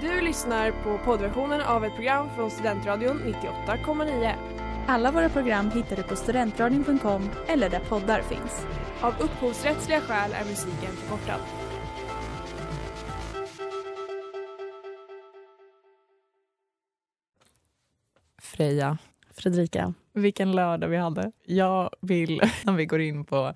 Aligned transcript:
Du 0.00 0.20
lyssnar 0.20 0.70
på 0.70 0.98
poddversionen 0.98 1.60
av 1.60 1.84
ett 1.84 1.94
program 1.94 2.28
från 2.36 2.50
Studentradion 2.50 3.20
98,9. 3.66 4.32
Alla 4.86 5.10
våra 5.12 5.28
program 5.28 5.70
hittar 5.70 5.96
du 5.96 6.02
på 6.02 6.16
studentradion.com 6.16 7.30
eller 7.46 7.70
där 7.70 7.80
poddar 7.80 8.22
finns. 8.22 8.66
Av 9.00 9.14
upphovsrättsliga 9.20 10.00
skäl 10.00 10.32
är 10.32 10.44
musiken 10.44 10.92
förkortad. 10.92 11.40
Freja, 18.42 18.98
Fredrika. 19.30 19.94
vilken 20.12 20.52
lördag 20.52 20.88
vi 20.88 20.96
hade. 20.96 21.32
Jag 21.44 21.90
vill, 22.00 22.40
när 22.64 22.72
vi 22.72 22.86
går 22.86 23.00
in 23.00 23.24
på 23.24 23.52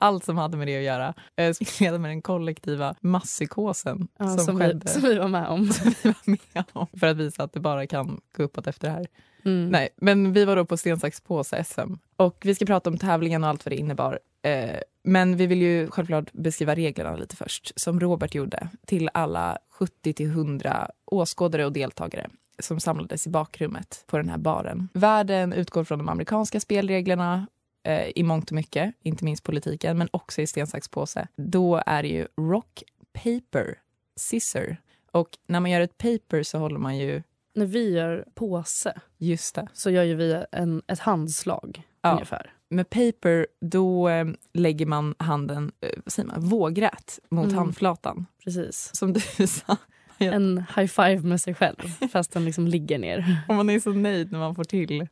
allt 0.00 0.24
som 0.24 0.36
hade 0.36 0.56
med 0.56 0.66
det 0.66 0.76
att 0.76 0.82
göra, 0.82 1.14
eh, 1.36 1.54
inleda 1.80 1.98
med 1.98 2.10
den 2.10 2.22
kollektiva 2.22 2.94
masspsykosen 3.00 4.08
Ja, 4.18 4.28
som, 4.28 4.38
som, 4.38 4.58
vi, 4.58 4.64
skedde. 4.64 4.88
som 4.88 5.02
vi 5.02 5.18
var 5.18 5.28
med 5.28 5.48
om. 5.48 5.68
som 5.72 5.92
vi 6.02 6.08
var 6.08 6.36
med 6.54 6.64
om. 6.72 6.86
För 7.00 7.06
att 7.06 7.16
visa 7.16 7.42
att 7.42 7.52
det 7.52 7.60
bara 7.60 7.86
kan 7.86 8.20
gå 8.36 8.42
uppåt 8.42 8.66
efter 8.66 8.88
det 8.88 8.94
här. 8.94 9.06
Mm. 9.44 9.68
Nej, 9.68 9.88
men 9.96 10.32
vi 10.32 10.44
var 10.44 10.56
då 10.56 10.64
på 10.64 10.76
sten, 10.76 11.00
sax, 11.00 11.20
påse 11.20 11.64
SM. 11.64 11.94
Och 12.16 12.42
vi 12.44 12.54
ska 12.54 12.66
prata 12.66 12.90
om 12.90 12.98
tävlingen 12.98 13.44
och 13.44 13.50
allt 13.50 13.64
vad 13.64 13.72
det 13.72 13.76
innebar. 13.76 14.18
Eh, 14.42 14.80
men 15.04 15.36
vi 15.36 15.46
vill 15.46 15.62
ju 15.62 15.90
självklart 15.90 16.32
beskriva 16.32 16.74
reglerna 16.74 17.16
lite 17.16 17.36
först, 17.36 17.72
som 17.80 18.00
Robert 18.00 18.34
gjorde 18.34 18.68
till 18.86 19.10
alla 19.14 19.58
70 19.70 20.12
till 20.12 20.26
100 20.26 20.90
åskådare 21.04 21.64
och 21.64 21.72
deltagare 21.72 22.30
som 22.58 22.80
samlades 22.80 23.26
i 23.26 23.30
bakrummet 23.30 24.04
på 24.06 24.16
den 24.16 24.28
här 24.28 24.38
baren. 24.38 24.88
Världen 24.94 25.52
utgår 25.52 25.84
från 25.84 25.98
de 25.98 26.08
amerikanska 26.08 26.60
spelreglerna 26.60 27.46
eh, 27.82 28.08
i 28.16 28.22
mångt 28.22 28.50
och 28.50 28.54
mycket, 28.56 28.94
inte 29.02 29.24
minst 29.24 29.44
politiken, 29.44 29.98
men 29.98 30.08
också 30.10 30.42
i 30.42 30.46
sten, 30.46 30.66
sax, 30.66 30.88
påse. 30.88 31.28
Då 31.36 31.82
är 31.86 32.02
det 32.02 32.08
ju 32.08 32.26
rock, 32.36 32.82
paper, 33.12 33.78
scissor. 34.16 34.76
Och 35.12 35.28
när 35.46 35.60
man 35.60 35.70
gör 35.70 35.80
ett 35.80 35.98
paper 35.98 36.42
så 36.42 36.58
håller 36.58 36.78
man 36.78 36.98
ju 36.98 37.22
När 37.54 37.66
vi 37.66 37.90
gör 37.92 38.24
påse 38.34 39.00
just 39.18 39.54
det. 39.54 39.68
så 39.72 39.90
gör 39.90 40.02
ju 40.02 40.14
vi 40.14 40.44
en, 40.52 40.82
ett 40.86 40.98
handslag 41.00 41.82
Ja. 42.02 42.12
ungefär. 42.12 42.52
Med 42.68 42.90
paper 42.90 43.46
då 43.60 44.08
eh, 44.08 44.26
lägger 44.52 44.86
man 44.86 45.14
handen 45.18 45.72
eh, 45.80 45.90
vad 46.04 46.12
säger 46.12 46.26
man, 46.28 46.40
vågrätt 46.40 47.18
mot 47.28 47.44
Mm. 47.44 47.58
handflatan. 47.58 48.26
Precis. 48.44 48.90
Som 48.96 49.12
du 49.12 49.20
sa. 49.46 49.76
En 50.18 50.58
high 50.76 50.86
five 50.86 51.18
med 51.20 51.40
sig 51.40 51.54
själv 51.54 51.76
fast 52.12 52.32
den 52.32 52.44
liksom 52.44 52.66
ligger 52.66 52.98
ner. 52.98 53.36
Och 53.48 53.54
man 53.54 53.70
är 53.70 53.80
så 53.80 53.90
nöjd 53.92 54.32
när 54.32 54.38
man 54.38 54.54
får 54.54 54.64
till, 54.64 55.06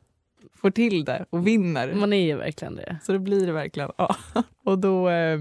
får 0.61 0.71
till 0.71 1.05
det 1.05 1.25
och 1.29 1.47
vinner. 1.47 1.93
Man 1.93 2.13
är 2.13 2.25
ju 2.25 2.35
verkligen 2.37 2.75
det. 2.75 2.97
Så 3.03 3.11
då 3.13 3.19
blir 3.19 3.45
det 3.47 3.51
verkligen... 3.53 3.91
Ja. 3.97 4.15
Och 4.65 4.79
då 4.79 5.09
eh, 5.09 5.39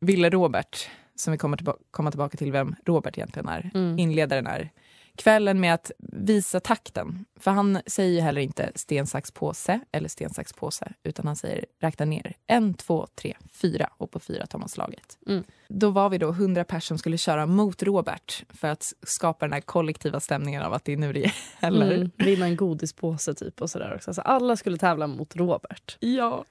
ville 0.00 0.30
Robert, 0.30 0.88
som 1.14 1.32
vi 1.32 1.38
kommer 1.38 1.56
tillbaka, 1.56 1.78
komma 1.90 2.10
tillbaka 2.10 2.36
till 2.36 2.52
vem 2.52 2.74
Robert 2.86 3.18
egentligen 3.18 3.48
är, 3.48 3.70
Mm. 3.74 3.98
inleda 3.98 4.36
den 4.36 4.46
här 4.46 4.70
kvällen 5.16 5.60
med 5.60 5.74
att 5.74 5.90
visa 5.98 6.60
takten. 6.60 7.24
För 7.40 7.50
han 7.50 7.78
säger 7.86 8.12
ju 8.14 8.20
heller 8.20 8.40
inte 8.40 8.72
sten, 8.74 9.06
sax, 9.06 9.30
påse 9.30 9.80
eller 9.92 10.08
sten, 10.08 10.34
sax, 10.34 10.52
påse, 10.52 10.92
utan 11.02 11.26
han 11.26 11.36
säger 11.36 11.64
räkna 11.80 12.04
ner. 12.04 12.34
En, 12.46 12.74
två, 12.74 13.06
tre, 13.14 13.36
fyra 13.52 13.90
och 13.96 14.10
på 14.10 14.20
fyra 14.20 14.46
tar 14.46 14.58
man 14.58 14.68
slaget. 14.68 15.18
Mm. 15.26 15.44
Då 15.68 15.90
var 15.90 16.08
vi 16.08 16.18
då 16.18 16.28
100 16.28 16.64
personer 16.64 16.80
som 16.80 16.98
skulle 16.98 17.18
köra 17.18 17.46
mot 17.46 17.82
Robert 17.82 18.44
för 18.48 18.68
att 18.68 18.92
skapa 19.02 19.46
den 19.46 19.52
här 19.52 19.60
kollektiva 19.60 20.20
stämningen 20.20 20.62
av 20.62 20.72
att 20.72 20.84
det 20.84 20.92
är 20.92 20.96
nu 20.96 21.12
det 21.12 21.32
gäller. 21.60 21.94
Mm. 21.94 22.10
Vinna 22.16 22.46
en 22.46 22.56
godispåse 22.56 23.34
typ 23.34 23.62
och 23.62 23.70
sådär 23.70 23.94
också. 23.94 24.14
Så 24.14 24.20
alla 24.20 24.56
skulle 24.56 24.78
tävla 24.78 25.06
mot 25.06 25.36
Robert. 25.36 25.96
Ja, 26.00 26.44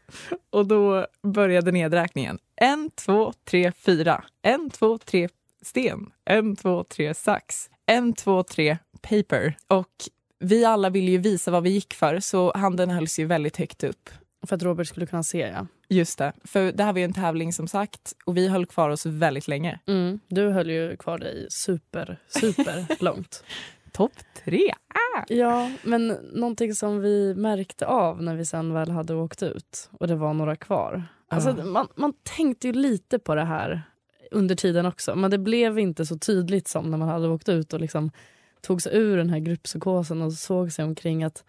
och 0.49 0.67
då 0.67 1.07
började 1.21 1.71
nedräkningen. 1.71 2.39
En, 2.55 2.91
två, 2.95 3.33
tre, 3.43 3.71
fyra. 3.71 4.23
En, 4.41 4.69
två, 4.69 4.97
tre, 4.97 5.29
sten. 5.61 6.11
En, 6.25 6.55
två, 6.55 6.83
tre, 6.83 7.13
sax. 7.13 7.69
En, 7.85 8.13
två, 8.13 8.43
tre, 8.43 8.77
paper. 9.01 9.55
Och 9.67 9.91
vi 10.39 10.65
alla 10.65 10.89
ville 10.89 11.11
ju 11.11 11.17
visa 11.17 11.51
vad 11.51 11.63
vi 11.63 11.69
gick 11.69 11.93
för, 11.93 12.19
så 12.19 12.57
handen 12.57 12.89
hölls 12.89 13.19
ju 13.19 13.25
väldigt 13.25 13.57
högt 13.57 13.83
upp. 13.83 14.09
För 14.47 14.55
att 14.55 14.63
Robert 14.63 14.87
skulle 14.87 15.05
kunna 15.05 15.23
se 15.23 15.39
ja. 15.39 15.67
Just 15.89 16.17
det, 16.17 16.33
för 16.43 16.71
det 16.71 16.83
här 16.83 16.93
var 16.93 16.99
ju 16.99 17.05
en 17.05 17.13
tävling 17.13 17.53
som 17.53 17.67
sagt 17.67 18.13
och 18.25 18.37
vi 18.37 18.47
höll 18.47 18.65
kvar 18.65 18.89
oss 18.89 19.05
väldigt 19.05 19.47
länge. 19.47 19.79
Mm. 19.87 20.19
Du 20.27 20.49
höll 20.49 20.69
ju 20.69 20.97
kvar 20.97 21.17
dig 21.17 21.47
super, 21.49 22.17
super 22.27 22.85
långt. 23.03 23.43
Topp 23.91 24.11
tre! 24.45 24.73
Ja, 25.27 25.71
men 25.83 26.07
någonting 26.33 26.75
som 26.75 26.99
vi 27.01 27.35
märkte 27.35 27.85
av 27.87 28.21
när 28.23 28.35
vi 28.35 28.45
sen 28.45 28.73
väl 28.73 28.91
hade 28.91 29.15
åkt 29.15 29.43
ut 29.43 29.89
och 29.91 30.07
det 30.07 30.15
var 30.15 30.33
några 30.33 30.55
kvar. 30.55 31.03
Alltså, 31.27 31.55
Ja. 31.57 31.65
man, 31.65 31.87
man 31.95 32.13
tänkte 32.23 32.67
ju 32.67 32.73
lite 32.73 33.19
på 33.19 33.35
det 33.35 33.45
här 33.45 33.81
under 34.33 34.55
tiden 34.55 34.85
också. 34.85 35.15
Men 35.15 35.31
det 35.31 35.37
blev 35.37 35.79
inte 35.79 36.05
så 36.05 36.17
tydligt 36.17 36.67
som 36.67 36.91
när 36.91 36.97
man 36.97 37.09
hade 37.09 37.27
åkt 37.27 37.49
ut 37.49 37.73
och 37.73 37.79
liksom 37.79 38.11
tog 38.61 38.81
sig 38.81 38.95
ur 38.97 39.17
den 39.17 39.29
här 39.29 39.39
grupppsykosen 39.39 40.21
och 40.21 40.33
såg 40.33 40.71
sig 40.71 40.85
omkring 40.85 41.23
att 41.23 41.43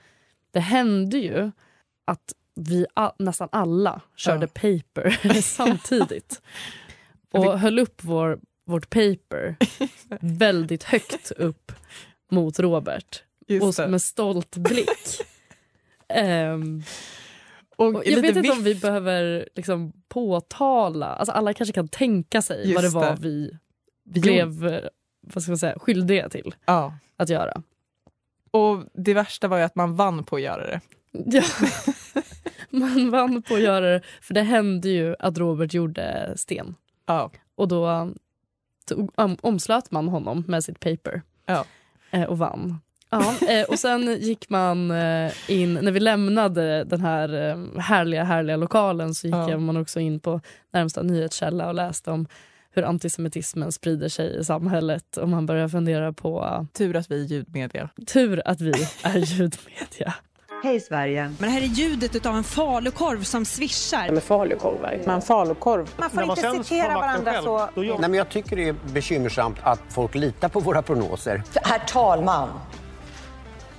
det 0.51 0.61
hände 0.61 1.19
ju 1.19 1.51
att 2.05 2.33
vi 2.55 2.87
a- 2.95 3.13
nästan 3.19 3.49
alla 3.53 4.01
körde 4.17 4.47
paper 4.47 5.41
samtidigt. 5.43 6.43
Och 7.33 7.59
höll 7.61 7.79
upp 7.79 8.01
vår, 8.05 8.39
vårt 8.67 8.91
paper 8.91 9.57
väldigt 10.21 10.83
högt 10.83 11.31
upp 11.31 11.73
mot 12.31 12.59
Robert. 12.61 13.23
Just 13.47 13.79
och 13.81 13.91
med 13.91 14.03
stolt 14.03 14.57
blick. 14.57 15.21
Ehm, 16.09 16.83
Och 17.77 17.87
och 17.95 18.03
jag 18.07 18.23
vet 18.23 18.37
inte 18.37 18.51
om 18.51 18.63
vi 18.63 18.75
behöver 18.75 19.49
liksom 19.55 19.93
påtala, 20.09 21.07
alltså 21.07 21.33
alla 21.33 21.55
kanske 21.55 21.73
kan 21.73 21.89
tänka 21.89 22.43
sig 22.43 22.63
Just 22.71 22.75
vad 22.75 22.85
det 22.85 22.89
var 23.09 23.17
det. 23.17 23.19
vi 23.21 23.59
blev 24.05 24.81
vad 25.21 25.43
ska 25.43 25.51
man 25.53 25.59
säga, 25.59 25.79
skyldiga 25.79 26.29
till 26.29 26.55
Ja. 26.67 26.95
att 27.17 27.29
göra. 27.29 27.63
Och 28.51 28.85
det 28.95 29.15
värsta 29.15 29.49
var 29.49 29.59
ju 29.59 29.63
att 29.65 29.75
man 29.75 29.97
vann 29.97 30.25
på 30.25 30.37
att 30.37 30.43
göra 30.43 30.67
det. 30.67 30.81
Ja. 31.13 31.43
Man 32.71 33.11
vann 33.11 33.43
på 33.43 33.55
att 33.55 33.61
göra 33.61 33.91
det, 33.91 34.03
för 34.21 34.35
det 34.35 34.43
hände 34.43 34.89
ju 34.89 35.17
att 35.19 35.39
Robert 35.39 35.75
gjorde 35.75 36.33
sten. 36.37 36.75
Ja. 37.07 37.31
Och 37.55 37.69
då 37.69 37.89
um, 37.91 38.19
tog, 38.89 39.11
om, 39.15 39.37
omslöt 39.41 39.91
man 39.91 40.09
honom 40.09 40.45
med 40.49 40.65
sitt 40.65 40.81
paper 40.81 41.23
Ja. 41.47 41.65
eh, 42.11 42.23
och 42.23 42.39
vann. 42.39 42.81
Ja, 43.41 43.49
eh, 43.49 43.65
och 43.65 43.79
sen 43.79 44.17
gick 44.21 44.49
man 44.51 44.91
eh, 44.91 45.33
in, 45.49 45.75
när 45.75 45.93
vi 45.93 46.01
lämnade 46.01 46.85
den 46.85 47.01
här 47.01 47.49
eh, 47.51 47.81
härliga, 47.81 48.25
härliga 48.25 48.57
lokalen 48.57 49.15
så 49.15 49.27
gick 49.27 49.35
Ja. 49.35 49.59
man 49.59 49.77
också 49.77 50.01
in 50.01 50.21
på 50.21 50.41
närmsta 50.73 51.03
nyhetskälla 51.03 51.69
och 51.69 51.75
läste 51.75 52.11
om 52.11 52.27
hur 52.77 52.83
antisemitismen 52.83 53.73
sprider 53.73 54.09
sig 54.09 54.37
i 54.41 54.45
samhället 54.45 55.17
och 55.17 55.29
man 55.29 55.47
börjar 55.47 55.69
fundera 55.69 56.13
på 56.13 56.67
Tur 56.73 56.97
att 56.97 57.11
vi 57.11 57.21
är 57.21 57.25
ljudmedia. 57.27 57.89
tur 58.07 58.43
att 58.45 58.61
vi 58.61 58.73
är 59.03 59.19
ljudmedia. 59.19 60.15
Hej 60.65 60.81
Sverige! 60.81 61.23
Men 61.23 61.49
det 61.49 61.55
här 61.55 61.61
är 61.61 61.67
ljudet 61.67 62.27
av 62.27 62.37
en 62.37 62.45
falukorv 62.45 63.23
som 63.23 63.45
svischar. 63.45 64.11
Med 64.13 64.23
falukorvar. 64.23 65.01
Men 65.07 65.23
falukorv. 65.23 65.89
Man 65.97 66.11
får 66.11 66.23
inte 66.23 66.65
citera 66.65 66.95
varandra 66.95 67.43
så... 67.43 67.69
Nej, 67.77 67.97
men 67.99 68.15
jag 68.15 68.29
tycker 68.29 68.57
det 68.57 68.69
är 68.69 68.75
bekymmersamt 68.93 69.57
att 69.63 69.81
folk 69.89 70.15
litar 70.15 70.49
på 70.49 70.61
våra 70.61 70.83
prognoser. 70.83 71.43
Herr 71.63 71.79
talman! 71.79 72.49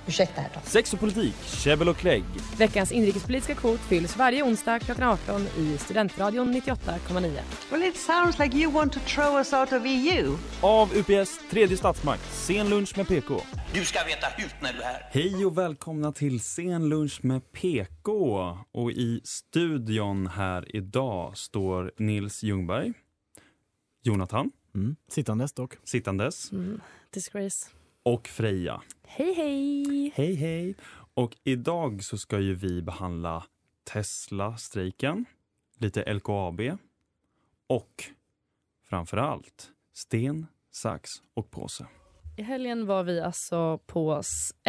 Ursäkta, 0.08 0.40
herr 0.40 0.48
talman. 0.48 0.66
Sex 0.66 0.92
och 0.94 1.00
politik, 1.00 1.34
käbbel 1.44 1.88
och 1.88 1.96
klägg. 1.96 2.24
Veckans 2.58 2.92
inrikespolitiska 2.92 3.54
kvot 3.54 3.80
fylls 3.80 4.16
varje 4.16 4.42
onsdag 4.42 4.78
klockan 4.78 5.08
18 5.08 5.42
i 5.58 5.78
Studentradion 5.78 6.54
98,9. 6.54 7.40
Well 7.70 7.82
it 7.82 7.96
sounds 7.96 8.38
like 8.38 8.56
you 8.56 8.72
want 8.72 8.92
to 8.92 9.00
throw 9.06 9.34
us 9.36 9.52
out 9.52 9.72
of 9.72 9.82
EU. 9.84 10.36
Av 10.60 10.90
UPS 10.96 11.40
tredje 11.50 11.76
statsmakt, 11.76 12.22
sen 12.32 12.68
lunch 12.70 12.96
med 12.96 13.08
PK. 13.08 13.40
Du 13.74 13.84
ska 13.84 14.04
veta 14.04 14.26
hut 14.36 14.54
när 14.62 14.72
du 14.72 14.78
är 14.78 14.84
här. 14.84 15.08
Hej 15.10 15.46
och 15.46 15.58
välkomna 15.58 16.12
till 16.12 16.40
sen 16.40 16.88
lunch 16.88 17.18
med 17.24 17.52
PK. 17.52 18.12
Och 18.72 18.90
i 18.92 19.20
studion 19.24 20.26
här 20.26 20.76
idag 20.76 21.36
står 21.36 21.92
Nils 21.98 22.42
Ljungberg, 22.42 22.92
Jonathan, 24.02 24.50
Mm. 24.74 24.96
Sittandes 25.08 25.52
dock. 25.52 25.72
sittandes, 25.84 26.52
Mm, 26.52 26.80
disgrace. 27.14 27.66
Och 28.06 28.28
Freja. 28.28 28.82
Hej 29.02 29.34
hej! 29.34 30.12
Hej 30.14 30.34
hej! 30.34 30.74
Och 31.14 31.36
idag 31.44 32.04
så 32.04 32.18
ska 32.18 32.38
ju 32.38 32.54
vi 32.54 32.82
behandla 32.82 33.44
Tesla-strejken, 33.84 35.24
lite 35.78 36.14
LKAB 36.14 36.60
och 37.66 38.04
framför 38.88 39.16
allt 39.16 39.70
sten, 39.92 40.46
sax 40.70 41.10
och 41.34 41.50
påse. 41.50 41.86
I 42.36 42.42
helgen 42.42 42.86
var 42.86 43.04
vi 43.04 43.20
alltså 43.20 43.78
på 43.78 44.22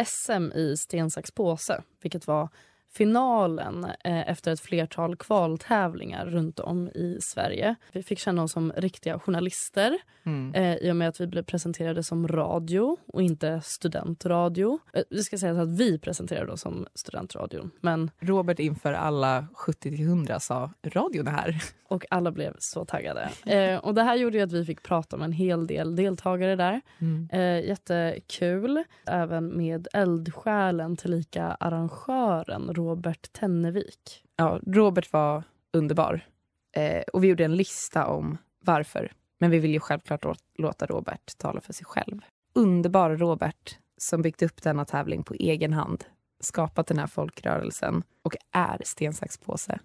SM 0.06 0.52
i 0.54 0.76
sten, 0.76 1.10
sax, 1.10 1.30
påse, 1.30 1.82
vilket 2.02 2.26
var 2.26 2.48
finalen 2.92 3.84
eh, 3.84 4.30
efter 4.30 4.52
ett 4.52 4.60
flertal 4.60 5.16
kvaltävlingar 5.16 6.26
runt 6.26 6.60
om 6.60 6.88
i 6.88 7.18
Sverige. 7.20 7.74
Vi 7.92 8.02
fick 8.02 8.18
känna 8.18 8.42
oss 8.42 8.52
som 8.52 8.72
riktiga 8.76 9.18
journalister 9.18 9.98
Mm. 10.24 10.54
eh, 10.54 10.76
i 10.76 10.90
och 10.92 10.96
med 10.96 11.08
att 11.08 11.20
vi 11.20 11.26
blev 11.26 11.42
presenterade 11.42 12.02
som 12.02 12.28
radio 12.28 12.96
och 13.06 13.22
inte 13.22 13.60
studentradio. 13.64 14.78
Eh, 14.92 15.02
vi 15.10 15.22
ska 15.22 15.38
säga 15.38 15.62
att 15.62 15.68
vi 15.68 15.98
presenterade 15.98 16.52
oss 16.52 16.60
som 16.60 16.86
studentradio, 16.94 17.70
men 17.80 18.10
Robert 18.18 18.58
inför 18.58 18.92
alla 18.92 19.46
70-100 19.54 20.38
sa 20.38 20.70
radion 20.84 21.26
är 21.28 21.32
här. 21.32 21.62
och 21.88 22.04
alla 22.10 22.30
blev 22.30 22.54
så 22.58 22.84
taggade. 22.84 23.30
Eh, 23.46 23.78
och 23.78 23.94
det 23.94 24.02
här 24.02 24.16
gjorde 24.16 24.36
ju 24.38 24.42
att 24.44 24.52
vi 24.52 24.64
fick 24.64 24.82
prata 24.82 25.16
med 25.16 25.24
en 25.24 25.32
hel 25.32 25.66
del 25.66 25.96
deltagare 25.96 26.56
där. 26.56 26.80
Mm. 26.98 27.28
Eh, 27.32 27.66
jättekul. 27.68 28.84
Även 29.06 29.56
med 29.56 29.88
eldsjälen 29.92 30.96
tillika 30.96 31.44
arrangören 31.46 32.74
Robert 32.74 33.32
Tennevik. 33.32 34.24
Ja, 34.36 34.60
Robert 34.66 35.12
var 35.12 35.42
underbar. 35.72 36.20
Eh, 36.76 37.02
och 37.12 37.24
vi 37.24 37.28
gjorde 37.28 37.44
en 37.44 37.56
lista 37.56 38.06
om 38.06 38.38
varför. 38.64 39.12
Men 39.38 39.50
vi 39.50 39.58
vill 39.58 39.72
ju 39.72 39.80
självklart 39.80 40.24
lå- 40.24 40.36
låta 40.58 40.86
Robert 40.86 41.38
tala 41.38 41.60
för 41.60 41.72
sig 41.72 41.86
själv. 41.86 42.20
Underbar 42.54 43.10
Robert 43.10 43.78
som 43.96 44.22
byggt 44.22 44.42
upp 44.42 44.62
denna 44.62 44.84
tävling 44.84 45.22
på 45.22 45.34
egen 45.34 45.72
hand, 45.72 46.04
skapat 46.40 46.86
den 46.86 46.98
här 46.98 47.06
folkrörelsen 47.06 48.02
och 48.22 48.36
är 48.52 48.82
sten, 48.84 49.12
sax, 49.12 49.38
påse. 49.38 49.78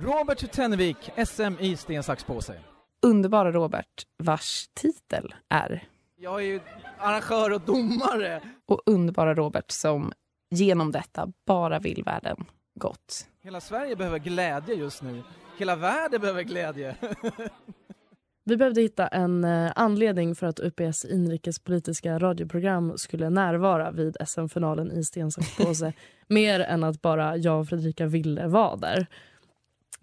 Robert 0.00 0.52
Tennevik, 0.52 1.10
SM 1.26 1.54
i 1.60 1.76
sten, 1.76 2.02
sax, 2.02 2.24
påse. 2.24 2.54
Underbara 3.02 3.52
Robert 3.52 4.06
vars 4.18 4.68
titel 4.74 5.34
är 5.48 5.84
Jag 6.16 6.40
är 6.40 6.46
ju 6.46 6.60
arrangör 6.98 7.52
och 7.52 7.60
domare. 7.60 8.40
och 8.66 8.82
underbara 8.86 9.34
Robert 9.34 9.70
som 9.70 10.12
genom 10.50 10.92
detta 10.92 11.32
bara 11.46 11.78
vill 11.78 12.02
världen 12.04 12.36
gott. 12.74 13.26
Hela 13.42 13.60
Sverige 13.60 13.96
behöver 13.96 14.18
glädje 14.18 14.74
just 14.74 15.02
nu. 15.02 15.22
Hela 15.58 15.76
världen 15.76 16.20
behöver 16.20 16.42
glädje. 16.42 16.96
Vi 18.44 18.56
behövde 18.56 18.80
hitta 18.80 19.06
en 19.06 19.44
eh, 19.44 19.72
anledning 19.76 20.34
för 20.34 20.46
att 20.46 20.60
UPS 20.60 21.04
inrikespolitiska 21.04 22.18
radioprogram 22.18 22.98
skulle 22.98 23.30
närvara 23.30 23.90
vid 23.90 24.16
SM-finalen 24.26 24.92
i 24.92 25.04
sten, 25.04 25.30
sax, 25.30 25.56
påse 25.56 25.92
mer 26.26 26.60
än 26.60 26.84
att 26.84 27.02
bara 27.02 27.36
jag 27.36 27.60
och 27.60 27.68
Fredrika 27.68 28.06
ville 28.06 28.46
vara 28.46 28.76
där. 28.76 29.06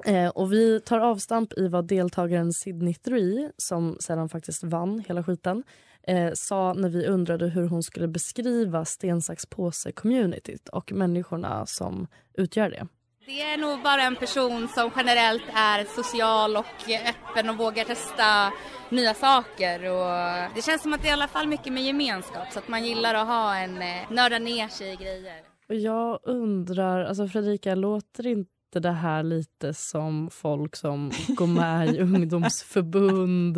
Eh, 0.06 0.30
och 0.30 0.54
vi 0.54 0.82
tar 0.82 1.00
avstamp 1.00 1.54
i 1.58 1.68
vad 1.68 1.88
deltagaren 1.88 2.54
Sydney 2.54 2.94
3, 2.94 3.52
som 3.58 3.98
sedan 4.00 4.30
faktiskt 4.30 4.64
vann 4.64 5.04
hela 5.08 5.24
skiten, 5.24 5.64
eh, 6.08 6.32
sa 6.34 6.74
när 6.74 6.90
vi 6.90 7.08
undrade 7.08 7.48
hur 7.48 7.68
hon 7.68 7.84
skulle 7.84 8.08
beskriva 8.08 8.86
sten, 8.86 9.22
sax, 9.22 9.46
påse-communityt 9.46 10.70
och 10.70 10.92
människorna 10.92 11.66
som 11.66 12.08
utgör 12.34 12.70
det. 12.70 12.88
Det 13.26 13.42
är 13.42 13.58
nog 13.58 13.84
bara 13.84 14.02
en 14.02 14.16
person 14.16 14.68
som 14.68 14.92
generellt 14.96 15.44
är 15.54 16.02
social 16.02 16.58
och 16.58 16.66
öppen 16.90 17.50
och 17.50 17.58
vågar 17.58 17.84
testa 17.84 18.52
nya 18.90 19.14
saker. 19.14 19.80
Och 19.92 20.56
det 20.56 20.62
känns 20.66 20.82
som 20.82 20.94
att 20.94 21.02
det 21.02 21.08
är 21.08 21.10
i 21.10 21.14
alla 21.14 21.28
fall 21.28 21.48
mycket 21.48 21.74
med 21.74 21.84
gemenskap 21.84 22.52
så 22.52 22.60
att 22.60 22.68
man 22.68 22.86
gillar 22.86 23.16
att 23.16 23.28
ha 23.28 23.56
en 23.56 23.82
eh, 23.82 24.12
nörda 24.12 24.40
ner 24.40 24.68
sig 24.68 24.94
i 24.94 24.96
grejer. 24.96 25.42
Och 25.70 25.76
jag 25.76 26.20
undrar, 26.24 27.06
alltså 27.06 27.28
Fredrika, 27.28 27.76
låter 27.76 28.28
inte 28.28 28.55
det 28.80 28.92
här 28.92 29.24
lite 29.24 29.74
som 29.74 30.30
folk 30.32 30.76
som 30.76 31.12
går 31.28 31.48
med 31.48 31.96
i 31.96 32.00
ungdomsförbund 32.02 33.58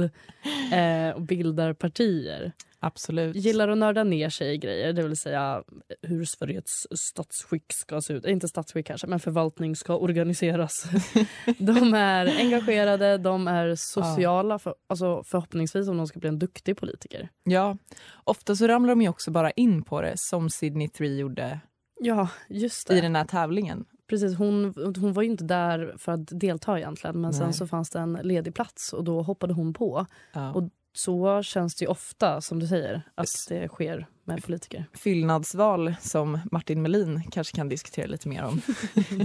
eh, 0.74 1.16
och 1.16 1.22
bildar 1.22 1.74
partier? 1.74 2.52
Absolut. 2.80 3.36
Gillar 3.36 3.68
att 3.68 3.78
nörda 3.78 4.04
ner 4.04 4.30
sig 4.30 4.54
i 4.54 4.58
grejer, 4.58 4.94
det 4.94 5.04
vill 5.04 5.18
säga 5.18 5.64
hur 6.02 6.26
Sveriges 6.26 7.00
statsskick 7.00 7.74
ska 7.74 8.02
se 8.02 8.14
ut. 8.14 8.26
Inte 8.26 8.48
statsskick 8.48 8.88
kanske, 8.88 9.08
men 9.08 9.20
förvaltning 9.20 9.76
ska 9.76 9.98
organiseras. 9.98 10.86
de 11.58 11.94
är 11.94 12.38
engagerade, 12.40 13.18
de 13.18 13.48
är 13.48 13.76
sociala, 13.76 14.60
för, 14.60 14.76
alltså 14.90 15.24
förhoppningsvis 15.24 15.88
om 15.88 15.98
de 15.98 16.08
ska 16.08 16.20
bli 16.20 16.30
en 16.30 16.40
duktig 16.40 16.78
politiker. 16.78 17.30
Ja, 17.44 17.78
ofta 18.24 18.56
så 18.56 18.68
ramlar 18.68 18.96
de 18.96 19.08
också 19.08 19.32
bara 19.32 19.52
in 19.52 19.84
på 19.84 20.02
det 20.02 20.14
som 20.16 20.50
Sydney 20.50 20.88
3 20.88 21.16
gjorde 21.16 21.60
Ja, 22.00 22.28
just 22.50 22.88
det. 22.88 22.98
i 22.98 23.02
den 23.02 23.16
här 23.16 23.26
tävlingen. 23.26 23.86
Precis, 24.08 24.38
hon, 24.38 24.74
hon 25.00 25.14
var 25.14 25.24
ju 25.24 25.30
inte 25.30 25.44
där 25.44 25.96
för 25.98 26.12
att 26.12 26.40
delta 26.40 26.78
egentligen 26.78 27.22
men 27.22 27.34
sen 27.34 27.46
Nej. 27.46 27.54
så 27.54 27.68
fanns 27.68 27.90
det 27.90 28.00
en 28.00 28.14
ledig 28.14 28.56
plats 28.56 28.94
och 28.94 29.04
då 29.04 29.22
hoppade 29.22 29.54
hon 29.54 29.74
på. 29.74 30.06
Ja. 30.34 30.54
Och 30.54 30.70
så 30.98 31.44
känns 31.44 31.76
det 31.76 31.88
ofta, 31.88 32.42
som 32.42 32.60
du 32.60 32.68
säger, 32.68 33.02
att 33.16 33.28
det 33.50 33.68
sker 33.68 34.08
med 34.24 34.44
politiker. 34.44 34.86
Fyllnadsval 34.94 35.96
som 36.02 36.40
Martin 36.52 36.82
Melin 36.82 37.24
kanske 37.32 37.56
kan 37.56 37.70
diskutera 37.70 38.08
lite 38.08 38.28
mer 38.28 38.44
om. 38.44 38.62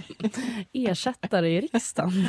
Ersättare 0.72 1.48
i 1.48 1.60
riksdagen. 1.60 2.12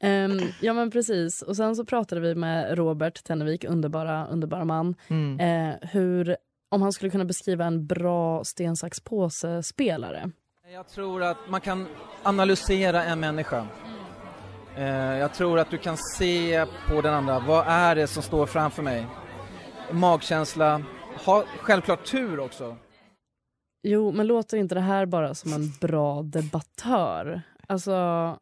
Ehm, 0.00 0.40
ja 0.60 0.72
men 0.72 0.90
precis. 0.90 1.42
Och 1.42 1.56
sen 1.56 1.76
så 1.76 1.84
pratade 1.84 2.20
vi 2.20 2.34
med 2.34 2.78
Robert 2.78 3.24
Tennevik, 3.24 3.64
underbara, 3.64 4.26
underbara 4.26 4.64
man. 4.64 4.94
Mm. 5.08 5.40
Eh, 5.40 5.88
hur, 5.90 6.36
om 6.68 6.82
han 6.82 6.92
skulle 6.92 7.10
kunna 7.10 7.24
beskriva 7.24 7.64
en 7.64 7.86
bra 7.86 8.44
sten, 8.44 8.76
sax, 8.76 9.00
påse-spelare. 9.00 10.30
Jag 10.74 10.88
tror 10.88 11.22
att 11.22 11.36
man 11.48 11.60
kan 11.60 11.86
analysera 12.22 13.04
en 13.04 13.20
människa. 13.20 13.66
Eh, 14.76 15.18
Jag 15.18 15.34
tror 15.34 15.58
att 15.58 15.70
du 15.70 15.78
kan 15.78 15.96
se 15.96 16.66
på 16.88 17.00
den 17.00 17.14
andra, 17.14 17.38
vad 17.38 17.64
är 17.66 17.94
det 17.94 18.06
som 18.06 18.22
står 18.22 18.46
framför 18.46 18.82
mig? 18.82 19.06
Magkänsla, 19.90 20.82
ha 21.24 21.44
självklart 21.60 22.04
tur 22.04 22.40
också. 22.40 22.76
Jo, 23.82 24.12
men 24.12 24.26
låter 24.26 24.56
inte 24.56 24.74
det 24.74 24.80
här 24.80 25.06
bara 25.06 25.34
som 25.34 25.52
en 25.52 25.72
bra 25.80 26.22
debattör? 26.22 27.42
Alltså, 27.68 27.92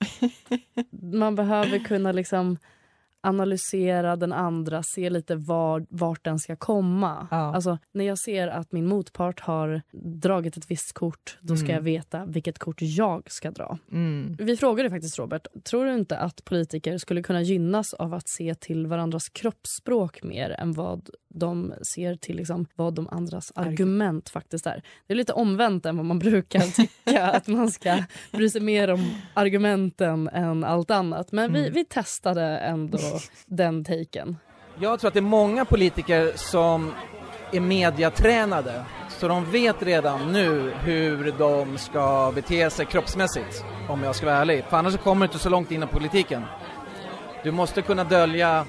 man 1.02 1.34
behöver 1.34 1.78
kunna 1.78 2.12
liksom 2.12 2.58
analysera 3.22 4.16
den 4.16 4.32
andra, 4.32 4.82
se 4.82 5.10
lite 5.10 5.34
var, 5.36 5.86
vart 5.88 6.24
den 6.24 6.38
ska 6.38 6.56
komma. 6.56 7.28
Ja. 7.30 7.54
Alltså, 7.54 7.78
när 7.92 8.04
jag 8.04 8.18
ser 8.18 8.48
att 8.48 8.72
min 8.72 8.86
motpart 8.86 9.40
har 9.40 9.82
dragit 10.20 10.56
ett 10.56 10.70
visst 10.70 10.92
kort, 10.92 11.38
då 11.40 11.56
ska 11.56 11.64
Mm. 11.64 11.74
jag 11.76 11.82
veta 11.82 12.24
vilket 12.24 12.58
kort 12.58 12.76
jag 12.82 13.30
ska 13.30 13.50
dra. 13.50 13.78
Mm. 13.92 14.36
Vi 14.38 14.56
frågade 14.56 14.90
faktiskt 14.90 15.18
Robert, 15.18 15.46
tror 15.64 15.84
du 15.86 15.94
inte 15.94 16.18
att 16.18 16.44
politiker 16.44 16.98
skulle 16.98 17.22
kunna 17.22 17.42
gynnas 17.42 17.94
av 17.94 18.14
att 18.14 18.28
se 18.28 18.54
till 18.54 18.86
varandras 18.86 19.28
kroppsspråk 19.28 20.22
mer 20.22 20.50
än 20.50 20.72
vad 20.72 21.10
de 21.34 21.74
ser 21.82 22.14
till 22.16 22.36
liksom, 22.36 22.66
vad 22.74 22.94
de 22.94 23.08
andras 23.08 23.52
argument 23.54 24.28
faktiskt 24.28 24.66
är? 24.66 24.82
Det 25.06 25.12
är 25.12 25.16
lite 25.16 25.32
omvänt 25.32 25.86
än 25.86 25.96
vad 25.96 26.06
man 26.06 26.18
brukar 26.18 26.60
tycka, 26.76 27.26
att 27.26 27.46
man 27.46 27.70
ska 27.70 27.98
bry 28.32 28.48
sig 28.50 28.60
mer 28.60 28.90
om 28.90 29.10
argumenten 29.34 30.28
än 30.28 30.64
allt 30.64 30.90
annat. 30.90 31.32
Men 31.32 31.52
vi, 31.52 31.60
Mm. 31.60 31.72
vi 31.72 31.84
testade 31.84 32.42
ändå 32.58 32.98
den 33.46 33.84
taken. 33.84 34.36
Jag 34.78 35.00
tror 35.00 35.08
att 35.08 35.14
det 35.14 35.20
är 35.20 35.22
många 35.22 35.64
politiker 35.64 36.32
som 36.34 36.92
är 37.52 37.60
mediatränade, 37.60 38.84
så 39.08 39.28
de 39.28 39.50
vet 39.50 39.82
redan 39.82 40.32
nu 40.32 40.72
hur 40.80 41.34
de 41.38 41.78
ska 41.78 42.32
bete 42.34 42.70
sig 42.70 42.86
kroppsmässigt, 42.86 43.64
om 43.88 44.02
jag 44.02 44.16
ska 44.16 44.26
vara 44.26 44.36
ärlig. 44.36 44.64
För 44.70 44.76
annars 44.76 44.96
kommer 44.96 45.26
du 45.26 45.30
inte 45.30 45.42
så 45.42 45.48
långt 45.48 45.70
in 45.70 45.82
i 45.82 45.86
politiken. 45.86 46.44
Du 47.44 47.50
måste 47.50 47.82
kunna 47.82 48.04
dölja 48.04 48.66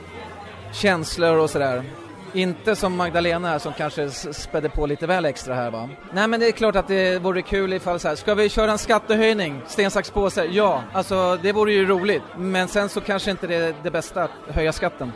känslor 0.74 1.38
och 1.38 1.50
sådär. 1.50 1.84
Inte 2.33 2.75
som 2.75 2.95
Magdalena 2.97 3.47
här 3.47 3.59
som 3.59 3.74
kanske 3.74 4.09
spädde 4.09 4.69
på 4.69 4.85
lite 4.85 5.07
väl 5.07 5.25
extra 5.25 5.54
här 5.56 5.71
va. 5.71 5.90
Nej 6.13 6.28
men 6.28 6.40
det 6.40 6.47
är 6.47 6.52
klart 6.52 6.75
att 6.75 6.87
det 6.87 7.19
vore 7.19 7.42
kul 7.42 7.73
ifall 7.73 7.99
så 7.99 8.07
här, 8.07 8.16
ska 8.16 8.35
vi 8.35 8.49
köra 8.49 8.71
en 8.71 8.78
skattehöjning, 8.78 9.61
sten, 9.68 9.92
sax, 9.92 10.11
påse? 10.11 10.45
Ja, 10.45 10.83
alltså 10.94 11.40
det 11.42 11.52
vore 11.52 11.73
ju 11.73 11.85
roligt. 11.85 12.23
Men 12.37 12.68
sen 12.68 12.90
så 12.90 13.02
kanske 13.02 13.31
inte 13.31 13.47
det 13.47 13.56
är 13.56 13.75
det 13.83 13.92
bästa 13.92 14.23
att 14.23 14.31
höja 14.47 14.71
skatten. 14.73 15.11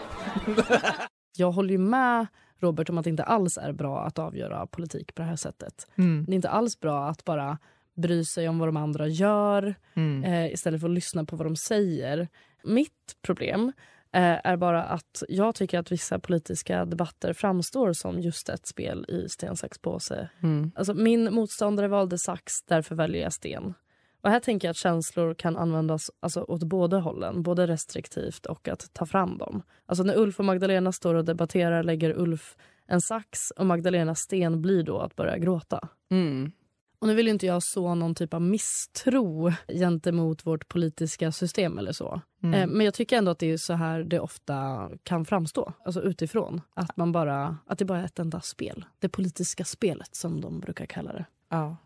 Jag 1.37 1.51
håller 1.51 1.71
ju 1.71 1.77
med 1.77 2.27
Robert 2.59 2.89
om 2.89 2.97
att 2.97 3.03
det 3.03 3.09
inte 3.09 3.23
alls 3.23 3.57
är 3.57 3.71
bra 3.71 3.99
att 4.03 4.19
avgöra 4.19 4.65
politik 4.67 5.15
på 5.15 5.21
det 5.21 5.27
här 5.27 5.35
sättet. 5.35 5.87
Mm. 5.97 6.25
Det 6.27 6.31
är 6.31 6.35
inte 6.35 6.49
alls 6.49 6.79
bra 6.79 7.07
att 7.09 7.23
bara 7.23 7.57
bry 7.95 8.25
sig 8.25 8.49
om 8.49 8.59
vad 8.59 8.67
de 8.67 8.77
andra 8.77 9.07
gör 9.07 9.75
Mm. 9.95 10.23
eh, 10.23 10.53
istället 10.53 10.81
för 10.81 10.87
att 10.87 10.93
lyssna 10.93 11.25
på 11.25 11.35
vad 11.35 11.45
de 11.45 11.55
säger. 11.55 12.27
Mitt 12.63 13.15
problem 13.25 13.71
är 14.11 14.57
bara 14.57 14.83
att 14.83 15.23
jag 15.29 15.55
tycker 15.55 15.79
att 15.79 15.91
vissa 15.91 16.19
politiska 16.19 16.85
debatter 16.85 17.33
framstår 17.33 17.93
som 17.93 18.19
just 18.19 18.49
ett 18.49 18.67
spel 18.67 19.05
i 19.07 19.29
sten, 19.29 19.57
sax, 19.57 19.79
påse. 19.79 20.29
Mm. 20.43 20.71
Alltså, 20.75 20.93
min 20.93 21.33
motståndare 21.33 21.87
valde 21.87 22.17
sax, 22.17 22.63
därför 22.63 22.95
väljer 22.95 23.21
jag 23.21 23.33
sten. 23.33 23.73
Och 24.21 24.29
här 24.29 24.39
tänker 24.39 24.67
jag 24.67 24.71
att 24.71 24.77
känslor 24.77 25.33
kan 25.33 25.57
användas 25.57 26.11
alltså, 26.19 26.41
åt 26.41 26.63
båda 26.63 26.97
hållen, 26.99 27.43
både 27.43 27.67
restriktivt 27.67 28.45
och 28.45 28.67
att 28.67 28.93
ta 28.93 29.05
fram 29.05 29.37
dem. 29.37 29.61
Alltså 29.85 30.03
när 30.03 30.17
Ulf 30.17 30.39
och 30.39 30.45
Magdalena 30.45 30.91
står 30.91 31.15
och 31.15 31.25
debatterar 31.25 31.83
lägger 31.83 32.19
Ulf 32.19 32.55
en 32.87 33.01
sax 33.01 33.51
och 33.51 33.65
Magdalenas 33.65 34.19
sten 34.19 34.61
blir 34.61 34.83
då 34.83 34.99
att 34.99 35.15
börja 35.15 35.37
gråta. 35.37 35.89
Mm. 36.11 36.51
Och 36.99 37.07
nu 37.07 37.15
vill 37.15 37.27
inte 37.27 37.45
jag 37.45 37.63
så 37.63 37.95
någon 37.95 38.15
typ 38.15 38.33
av 38.33 38.41
misstro 38.41 39.51
gentemot 39.67 40.45
vårt 40.45 40.67
politiska 40.67 41.31
system 41.31 41.77
eller 41.77 41.91
så. 41.91 42.21
Mm. 42.43 42.61
Eh, 42.61 42.67
Men 42.67 42.85
jag 42.85 42.93
tycker 42.93 43.17
ändå 43.17 43.31
att 43.31 43.39
det 43.39 43.51
är 43.51 43.57
så 43.57 43.73
här 43.73 44.03
det 44.03 44.19
ofta 44.19 44.89
kan 45.03 45.25
framstå, 45.25 45.73
alltså 45.85 46.01
utifrån. 46.01 46.61
Att, 46.73 46.97
man 46.97 47.11
bara, 47.11 47.57
att 47.65 47.79
det 47.79 47.85
bara 47.85 47.99
är 47.99 48.05
ett 48.05 48.19
enda 48.19 48.41
spel. 48.41 48.85
Det 48.99 49.09
politiska 49.09 49.65
spelet 49.65 50.15
som 50.15 50.41
de 50.41 50.59
brukar 50.59 50.85
kalla 50.85 51.13
det. 51.13 51.25
Ja. 51.49 51.77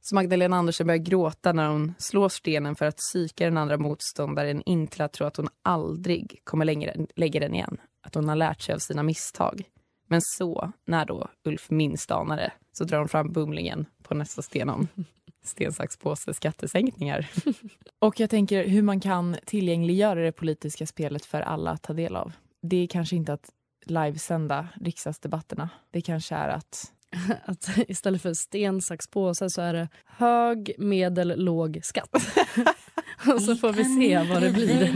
Så 0.00 0.14
Magdalena 0.14 0.56
Andersson 0.56 0.86
börjar 0.86 0.98
gråta 0.98 1.52
när 1.52 1.68
hon 1.68 1.94
slår 1.98 2.28
stenen 2.28 2.76
för 2.76 2.86
att 2.86 2.96
psyka 2.96 3.44
den 3.44 3.56
andra 3.56 3.76
motståndaren 3.76 4.62
in 4.62 4.86
till 4.86 5.02
att 5.02 5.12
tro 5.12 5.26
att 5.26 5.36
hon 5.36 5.48
aldrig 5.62 6.40
kommer 6.44 6.64
längre, 6.64 7.06
lägga 7.16 7.40
den 7.40 7.54
igen. 7.54 7.76
Att 8.02 8.14
hon 8.14 8.28
har 8.28 8.36
lärt 8.36 8.60
sig 8.60 8.74
av 8.74 8.78
sina 8.78 9.02
misstag. 9.02 9.62
Men 10.06 10.20
så, 10.22 10.72
när 10.84 11.04
då 11.04 11.28
Ulf 11.44 11.70
minst 11.70 12.10
anar 12.10 12.36
det, 12.36 12.52
så 12.72 12.84
drar 12.84 12.98
hon 12.98 13.08
fram 13.08 13.32
bumlingen 13.32 13.86
på 14.02 14.14
nästa 14.14 14.42
sten 14.42 14.68
om 14.68 14.88
sten, 15.44 15.72
sax, 15.72 15.96
påse, 15.96 16.34
skattesänkningar. 16.34 17.30
Och 17.98 18.20
jag 18.20 18.30
tänker 18.30 18.68
hur 18.68 18.82
man 18.82 19.00
kan 19.00 19.36
tillgängliggöra 19.44 20.20
det 20.20 20.32
politiska 20.32 20.86
spelet 20.86 21.24
för 21.24 21.40
alla 21.40 21.70
att 21.70 21.82
ta 21.82 21.92
del 21.92 22.16
av. 22.16 22.32
Det 22.62 22.76
är 22.76 22.86
kanske 22.86 23.16
inte 23.16 23.32
att 23.32 23.50
livesända 23.84 24.68
riksdagsdebatterna. 24.80 25.68
Det 25.90 26.00
kanske 26.00 26.34
är 26.34 26.48
att 26.48 26.92
att 27.44 27.70
istället 27.88 28.22
för 28.22 28.34
sten, 28.34 28.82
sax, 28.82 29.08
påse 29.08 29.50
så 29.50 29.62
är 29.62 29.74
det 29.74 29.88
hög, 30.04 30.74
medel, 30.78 31.44
låg 31.44 31.80
skatt. 31.82 32.10
och 33.34 33.42
så 33.42 33.56
får 33.56 33.72
vi 33.72 33.84
se 33.84 34.32
vad 34.32 34.42
det 34.42 34.50
blir. 34.50 34.94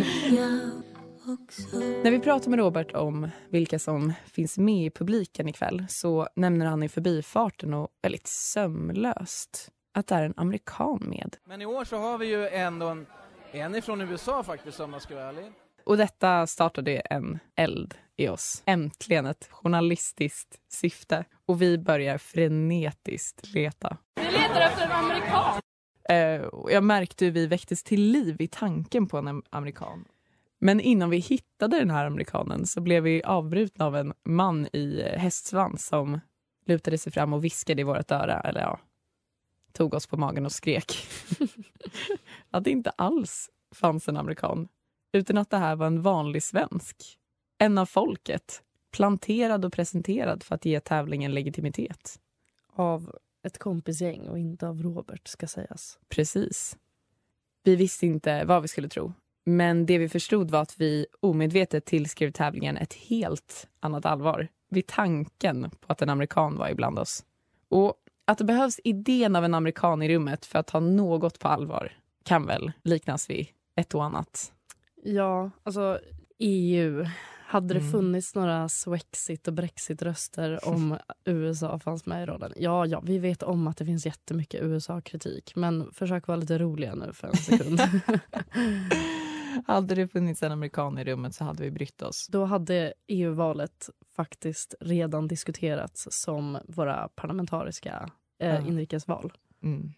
När 2.03 2.11
vi 2.11 2.19
pratar 2.21 2.51
med 2.51 2.59
Robert 2.59 2.95
om 2.95 3.29
vilka 3.49 3.79
som 3.79 4.13
finns 4.27 4.59
med 4.59 4.87
i 4.87 4.91
publiken 4.91 5.49
ikväll 5.49 5.87
så 5.89 6.29
nämner 6.37 6.67
han 6.67 6.83
i 6.83 6.89
förbifarten 6.89 7.75
och 7.75 7.89
väldigt 8.03 8.27
sömlöst 8.27 9.71
att 9.95 10.07
det 10.07 10.15
är 10.15 10.23
en 10.23 10.35
amerikan 10.37 10.99
med. 11.03 11.37
Men 11.45 11.63
i 11.63 11.67
år 11.67 11.85
så 11.85 11.97
har 11.97 12.19
vi 12.19 12.27
ju 12.27 12.49
ändå 12.49 12.87
en, 12.87 13.07
en 13.53 13.75
ifrån 13.75 14.01
USA 14.01 14.43
faktiskt 14.43 14.81
om 14.81 14.93
jag 14.93 15.03
ska 15.03 15.15
vara 15.15 15.29
ärlig. 15.29 15.53
Och 15.85 15.97
detta 15.97 16.47
startade 16.47 16.97
en 16.97 17.39
eld 17.57 17.95
i 18.17 18.29
oss. 18.29 18.63
Äntligen 18.67 19.27
ett 19.27 19.49
journalistiskt 19.51 20.61
syfte. 20.69 21.25
Och 21.47 21.63
vi 21.63 21.79
börjar 21.79 22.19
frenetiskt 22.19 23.55
leta. 23.55 23.97
Vi 24.17 24.31
letar 24.31 24.61
efter 24.61 24.85
en 24.85 24.93
amerikan. 24.93 25.61
Eh, 26.09 26.49
jag 26.71 26.85
märkte 26.85 27.25
hur 27.25 27.33
vi 27.33 27.47
väcktes 27.47 27.83
till 27.83 28.03
liv 28.03 28.37
i 28.41 28.49
tanken 28.49 29.07
på 29.07 29.19
en 29.19 29.43
amerikan. 29.51 30.05
Men 30.59 30.81
innan 30.81 31.11
vi 31.11 31.19
hittade 31.19 31.79
den 31.79 31.91
här 31.91 32.07
amerikanen 32.07 32.67
så 32.67 32.81
blev 32.81 33.03
vi 33.03 33.23
avbrutna 33.23 33.87
av 33.87 33.97
en 33.97 34.13
man 34.25 34.67
i 34.67 35.03
hästsvans 35.17 35.87
som 35.87 36.21
lutade 36.67 36.99
sig 36.99 37.13
fram 37.13 37.33
och 37.33 37.45
viskade 37.45 37.81
i 37.81 37.85
vårt 37.85 38.11
öra, 38.11 38.41
eller 38.41 38.61
ja, 38.61 38.81
tog 39.73 39.95
oss 39.95 40.07
på 40.07 40.17
magen 40.17 40.45
och 40.45 40.53
skrek. 40.53 40.93
att 42.51 42.65
det 42.65 42.71
inte 42.71 42.91
alls 42.91 43.51
fanns 43.75 44.09
en 44.09 44.17
amerikan, 44.17 44.69
utan 45.13 45.39
att 45.39 45.51
det 45.51 45.57
här 45.57 45.77
var 45.77 45.87
en 45.87 46.03
vanlig 46.03 46.43
svensk. 46.43 47.19
En 47.59 47.79
av 47.79 47.87
folket, 47.87 48.63
planterad 48.93 49.65
och 49.65 49.73
presenterad 49.73 50.43
för 50.43 50.55
att 50.55 50.65
ge 50.65 50.81
tävlingen 50.81 51.35
legitimitet. 51.35 52.21
Av 52.73 53.17
ett 53.43 53.59
kompisgäng 53.59 54.29
och 54.29 54.39
inte 54.39 54.69
av 54.69 54.83
Robert, 54.83 55.29
ska 55.29 55.47
sägas. 55.47 55.99
Precis. 56.09 56.79
Vi 57.63 57.77
visste 57.77 58.07
inte 58.07 58.45
vad 58.45 58.63
vi 58.63 58.69
skulle 58.69 58.89
tro. 58.89 59.13
Men 59.49 59.87
det 59.87 59.99
vi 59.99 60.09
förstod 60.09 60.51
var 60.51 60.61
att 60.63 60.81
vi 60.81 61.07
omedvetet 61.21 61.85
tillskrev 61.85 62.31
tävlingen 62.31 62.77
ett 62.77 62.93
helt 62.95 63.69
annat 63.81 64.07
allvar 64.07 64.49
vid 64.71 64.87
tanken 64.87 65.71
på 65.71 65.93
att 65.93 66.03
en 66.03 66.09
amerikan 66.11 66.57
var 66.57 66.69
ibland 66.69 66.99
oss. 66.99 67.25
Och 67.69 67.95
att 68.25 68.39
det 68.39 68.45
behövs 68.45 68.81
idén 68.85 69.37
av 69.37 69.45
en 69.45 69.55
amerikan 69.55 70.03
i 70.03 70.09
rummet 70.09 70.47
för 70.47 70.59
att 70.59 70.67
ta 70.67 70.81
något 70.81 71.39
på 71.39 71.49
allvar 71.49 71.93
kan 72.25 72.47
väl 72.47 72.73
liknas 72.85 73.31
vid 73.31 73.47
ett 73.77 73.95
och 73.95 74.05
annat. 74.05 74.53
Ja, 75.05 75.51
alltså 75.63 75.99
EU. 76.39 77.07
Hade 77.47 77.75
det 77.75 77.81
Mm. 77.81 77.93
funnits 77.93 78.35
några 78.35 78.69
Swexit 78.69 79.49
och 79.49 79.55
Brexit-röster 79.55 80.69
om 80.69 80.99
USA 81.25 81.79
fanns 81.79 82.07
med 82.07 82.23
i 82.23 82.27
raden? 82.27 82.53
Ja, 82.57 82.87
ja, 82.87 83.01
vi 83.05 83.19
vet 83.19 83.43
om 83.43 83.67
att 83.67 83.77
det 83.77 83.85
finns 83.85 84.07
jättemycket 84.07 84.63
USA-kritik. 84.63 85.53
Men 85.57 85.93
försök 85.93 86.27
vara 86.27 86.37
lite 86.37 86.59
roliga 86.59 86.95
nu 86.95 87.13
för 87.13 87.29
en 87.29 87.37
sekund. 87.37 87.81
Hade 89.69 89.95
det 89.95 90.09
funnits 90.09 90.43
en 90.43 90.53
amerikan 90.53 90.99
i 90.99 91.05
rummet 91.05 91.35
så 91.35 91.45
hade 91.45 91.63
vi 91.63 91.71
brytt 91.71 92.03
oss. 92.03 92.27
Då 92.27 92.45
hade 92.45 92.93
EU-valet 93.07 93.91
faktiskt 94.17 94.75
redan 94.81 95.29
diskuterats 95.29 96.09
som 96.11 96.59
våra 96.69 97.09
parlamentariska 97.09 98.11
eh, 98.39 98.55
Ja. 98.55 98.67
inrikesval. 98.67 99.33
Mm. 99.63 99.93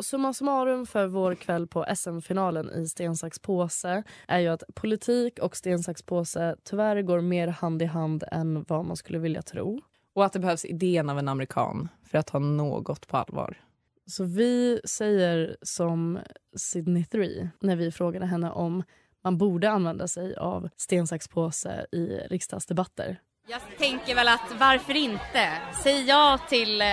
Summa 0.00 0.32
summarum 0.32 0.86
för 0.86 1.06
vår 1.06 1.34
kväll 1.34 1.66
på 1.66 1.86
SM-finalen 1.96 2.70
i 2.70 2.88
sten, 2.88 3.16
sax, 3.16 3.38
påse 3.38 4.02
är 4.28 4.38
ju 4.38 4.48
att 4.48 4.62
politik 4.74 5.38
och 5.38 5.56
sten, 5.56 5.82
sax, 5.82 6.02
påse 6.02 6.56
tyvärr 6.64 7.02
går 7.02 7.20
mer 7.20 7.48
hand 7.48 7.82
i 7.82 7.84
hand 7.84 8.24
än 8.32 8.64
vad 8.68 8.84
man 8.84 8.96
skulle 8.96 9.18
vilja 9.18 9.42
tro. 9.42 9.80
Och 10.14 10.24
att 10.24 10.32
det 10.32 10.38
behövs 10.38 10.64
idén 10.64 11.10
av 11.10 11.18
en 11.18 11.28
amerikan 11.28 11.88
för 12.04 12.18
att 12.18 12.26
ta 12.26 12.38
något 12.38 13.08
på 13.08 13.16
allvar. 13.16 13.56
Så 14.06 14.24
vi 14.24 14.80
säger 14.84 15.56
som 15.62 16.20
Sydney 16.56 17.04
3 17.04 17.48
när 17.60 17.76
vi 17.76 17.92
frågade 17.92 18.26
henne 18.26 18.50
om 18.50 18.82
man 19.24 19.38
borde 19.38 19.70
använda 19.70 20.08
sig 20.08 20.36
av 20.36 20.68
sten, 20.76 21.06
sax, 21.06 21.28
påse 21.28 21.86
i 21.92 22.06
riksdagsdebatter. 22.06 23.20
Jag 23.48 23.60
tänker 23.78 24.14
väl 24.14 24.28
att 24.28 24.60
varför 24.60 24.96
inte? 24.96 25.58
Säg 25.82 26.04
ja 26.08 26.38
till, 26.48 26.80
eh, 26.80 26.86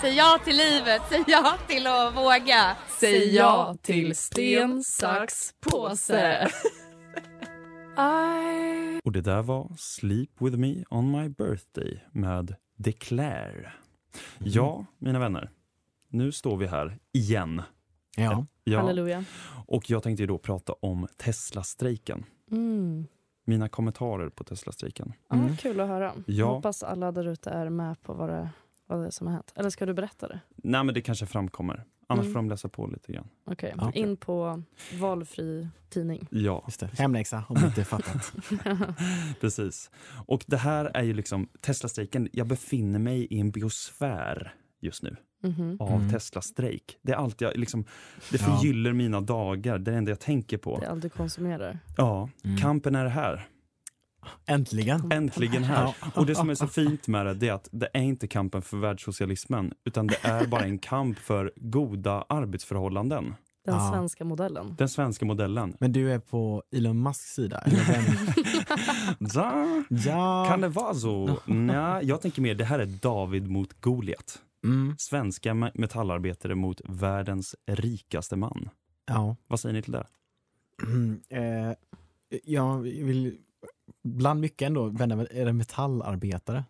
säg 0.00 0.16
ja 0.16 0.38
till 0.44 0.56
livet, 0.56 1.02
säg 1.08 1.24
ja 1.26 1.54
till 1.68 1.86
att 1.86 2.16
våga. 2.16 2.76
Säg 3.00 3.34
ja 3.34 3.76
till 3.82 4.16
sten, 4.16 4.84
sax, 4.84 5.54
påse. 5.60 6.48
Och 9.04 9.12
det 9.12 9.20
där 9.20 9.42
var 9.42 9.72
Sleep 9.78 10.30
with 10.40 10.56
me 10.56 10.84
on 10.90 11.10
my 11.10 11.28
birthday 11.28 12.04
med 12.12 12.54
Declare. 12.76 13.72
Ja, 14.38 14.86
mina 14.98 15.18
vänner. 15.18 15.50
Nu 16.14 16.32
står 16.32 16.56
vi 16.56 16.66
här 16.66 16.98
igen. 17.12 17.62
Ja. 18.16 18.46
ja. 18.64 18.80
Halleluja. 18.80 19.24
Och 19.66 19.90
jag 19.90 20.02
tänkte 20.02 20.22
ju 20.22 20.26
då 20.26 20.38
prata 20.38 20.72
om 20.72 21.06
Tesla-strejken. 21.16 22.24
Mm. 22.50 23.06
Mina 23.44 23.68
kommentarer 23.68 24.28
på 24.28 24.44
Tesla-strejken. 24.44 25.12
Ja, 25.28 25.48
Kul 25.58 25.80
att 25.80 25.88
höra. 25.88 26.12
Ja. 26.26 26.54
Hoppas 26.54 26.82
alla 26.82 27.12
där 27.12 27.28
ute 27.28 27.50
är 27.50 27.68
med 27.68 28.02
på 28.02 28.12
vad 28.14 28.28
det, 28.28 28.48
vad 28.86 28.98
det 29.00 29.06
är 29.06 29.10
som 29.10 29.26
har 29.26 29.34
hänt. 29.34 29.52
Eller 29.56 29.70
ska 29.70 29.86
du 29.86 29.94
berätta 29.94 30.28
det? 30.28 30.40
Nej, 30.56 30.84
men 30.84 30.94
det 30.94 31.00
kanske 31.00 31.26
framkommer. 31.26 31.84
Annars 32.08 32.22
Mm. 32.22 32.32
får 32.32 32.38
de 32.38 32.48
läsa 32.48 32.68
på 32.68 32.86
lite 32.86 33.12
grann. 33.12 33.28
Okej, 33.46 33.74
Ja. 33.76 33.92
in 33.94 34.16
på 34.16 34.62
valfri 35.00 35.68
tidning. 35.90 36.26
Ja. 36.30 36.62
Just 36.66 36.80
det. 36.80 36.86
Hemläxa 36.98 37.44
om 37.48 37.56
du 37.56 37.66
inte 37.66 37.84
fattat. 37.84 38.32
Precis. 39.40 39.90
Och 40.26 40.44
det 40.46 40.56
här 40.56 40.84
är 40.84 41.02
ju 41.02 41.14
liksom 41.14 41.48
Tesla-strejken. 41.60 42.28
Jag 42.32 42.46
befinner 42.46 42.98
mig 42.98 43.24
i 43.24 43.40
en 43.40 43.50
biosfär 43.50 44.54
just 44.80 45.02
nu 45.02 45.16
Mhm. 45.44 45.76
av 45.80 45.92
Mm. 45.92 46.10
Tesla-strejk. 46.10 46.98
Det 47.02 47.12
är 47.12 47.16
allt 47.16 47.40
jag 47.40 47.56
liksom, 47.56 47.84
det 48.30 48.40
Ja. 48.40 48.46
förgyller 48.58 48.92
mina 48.92 49.20
dagar. 49.20 49.78
Det 49.78 49.90
är 49.90 49.92
det 49.92 49.98
enda 49.98 50.10
jag 50.10 50.20
tänker 50.20 50.58
på. 50.58 50.78
Det 50.80 50.86
är 50.86 50.90
allt 50.90 51.02
du 51.02 51.08
konsumerar. 51.08 51.78
Ja, 51.96 52.28
Mm. 52.44 52.56
kampen 52.56 52.94
är 52.94 53.06
här. 53.06 53.46
Äntligen. 54.46 55.12
Äntligen 55.12 55.64
här. 55.64 55.82
Ja. 55.84 55.94
Och 56.14 56.26
det 56.26 56.34
som 56.34 56.50
är 56.50 56.54
så 56.54 56.66
fint 56.66 57.08
med 57.08 57.26
det, 57.26 57.34
det 57.34 57.48
är 57.48 57.52
att 57.52 57.68
det 57.72 57.88
är 57.94 58.02
inte 58.02 58.26
kampen 58.28 58.62
för 58.62 58.76
världssocialismen, 58.76 59.72
utan 59.84 60.06
det 60.06 60.16
är 60.22 60.46
bara 60.46 60.64
en 60.64 60.78
kamp 60.78 61.18
för 61.18 61.52
goda 61.56 62.24
arbetsförhållanden. 62.28 63.34
Den 63.66 63.74
Ja. 63.74 63.90
svenska 63.94 64.24
modellen. 64.24 64.74
Den 64.78 64.88
svenska 64.88 65.24
modellen. 65.24 65.76
Men 65.80 65.92
du 65.92 66.12
är 66.12 66.18
på 66.18 66.62
Elon 66.76 67.02
Musks 67.02 67.34
sida? 67.34 67.58
Eller? 67.58 67.78
Ja, 69.34 69.66
ja. 69.88 70.46
kan 70.48 70.60
det 70.60 70.68
vara 70.68 70.94
så? 70.94 71.36
Nej, 71.46 72.04
jag 72.06 72.20
tänker 72.22 72.42
mer, 72.42 72.54
det 72.54 72.64
här 72.64 72.78
är 72.78 72.86
David 72.86 73.50
mot 73.50 73.80
Goliat. 73.80 74.38
Mm. 74.64 74.94
Svenska 74.98 75.52
me- 75.54 75.70
metallarbetare 75.74 76.54
mot 76.54 76.80
världens 76.84 77.54
rikaste 77.66 78.36
man. 78.36 78.68
Ja. 79.06 79.36
Vad 79.46 79.60
säger 79.60 79.72
ni 79.72 79.82
till 79.82 79.92
det? 79.92 80.06
Mm, 80.82 81.20
eh, 81.28 81.74
jag 82.44 82.78
vill 82.80 83.38
bland 84.04 84.40
mycket 84.40 84.66
ändå 84.66 84.84
vända 84.88 85.16
mig, 85.16 85.26
är 85.30 85.44
det 85.44 85.52
metallarbetare? 85.52 86.64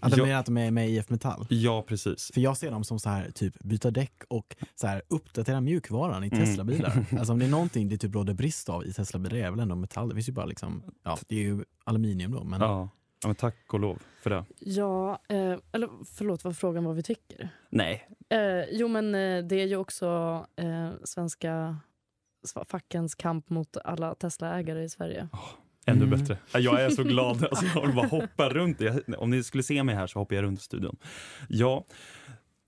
Att 0.00 0.10
de 0.12 0.18
Ja. 0.20 0.26
menar 0.26 0.40
att 0.40 0.46
de 0.46 0.56
är 0.58 0.70
med 0.70 0.88
i 0.90 0.96
IF 0.96 1.10
Metall? 1.10 1.46
Ja, 1.50 1.84
precis. 1.88 2.30
För 2.34 2.40
jag 2.40 2.56
ser 2.56 2.70
dem 2.70 2.84
som 2.84 2.98
så 3.00 3.08
här, 3.08 3.30
typ 3.30 3.58
byta 3.60 3.90
däck 3.90 4.22
och 4.28 4.56
så 4.74 4.86
här, 4.86 5.02
uppdatera 5.08 5.60
mjukvaran 5.60 6.24
i 6.24 6.26
Mm. 6.28 6.38
Teslabilar. 6.44 7.06
Alltså 7.18 7.32
om 7.32 7.38
det 7.38 7.44
är 7.44 7.50
någonting 7.50 7.88
det 7.88 7.98
typ 7.98 8.14
råder 8.14 8.34
brist 8.34 8.68
av 8.68 8.86
i 8.86 8.92
Teslabilar 8.92 9.36
är 9.36 9.50
väl 9.50 9.60
ändå 9.60 9.74
metall. 9.74 10.08
Det 10.08 10.14
finns 10.14 10.28
ju 10.28 10.32
bara 10.32 10.46
liksom, 10.46 10.82
ja 11.02 11.18
det 11.28 11.36
är 11.36 11.40
ju 11.42 11.64
aluminium 11.84 12.32
då 12.32 12.44
men 12.44 12.60
Ja. 12.60 12.88
Ja, 13.24 13.28
men 13.28 13.34
tack 13.36 13.56
och 13.74 13.80
lov 13.80 14.02
för 14.22 14.30
det. 14.30 14.44
Ja, 14.58 15.18
eh, 15.28 15.56
eller 15.72 15.88
förlåt, 16.16 16.44
var 16.44 16.52
frågan 16.52 16.84
vad 16.84 16.96
vi 16.96 17.02
tycker? 17.02 17.48
Nej, 17.70 18.08
Eh, 18.28 18.64
jo, 18.72 18.88
men 18.88 19.14
eh, 19.14 19.44
det 19.44 19.56
är 19.56 19.66
ju 19.66 19.76
också 19.76 20.06
eh, 20.56 20.90
svenska 21.04 21.76
fackens 22.68 23.14
kamp 23.14 23.50
mot 23.50 23.76
alla 23.84 24.14
Tesla-ägare 24.14 24.82
i 24.84 24.88
Sverige. 24.88 25.28
ännu 25.86 26.04
Mm. 26.04 26.18
bättre. 26.18 26.38
Jag 26.60 26.82
är 26.82 26.90
så 26.90 27.02
glad. 27.02 27.44
Alltså, 27.50 27.64
jag 27.80 27.94
bara 27.94 28.06
hoppa 28.06 28.48
runt. 28.48 28.80
Jag, 28.80 29.00
om 29.18 29.30
ni 29.30 29.42
skulle 29.42 29.62
se 29.62 29.82
mig 29.82 29.94
här 29.94 30.06
så 30.06 30.18
hoppar 30.18 30.36
jag 30.36 30.42
runt 30.42 30.58
i 30.60 30.62
studion. 30.62 30.96
Ja, 31.48 31.84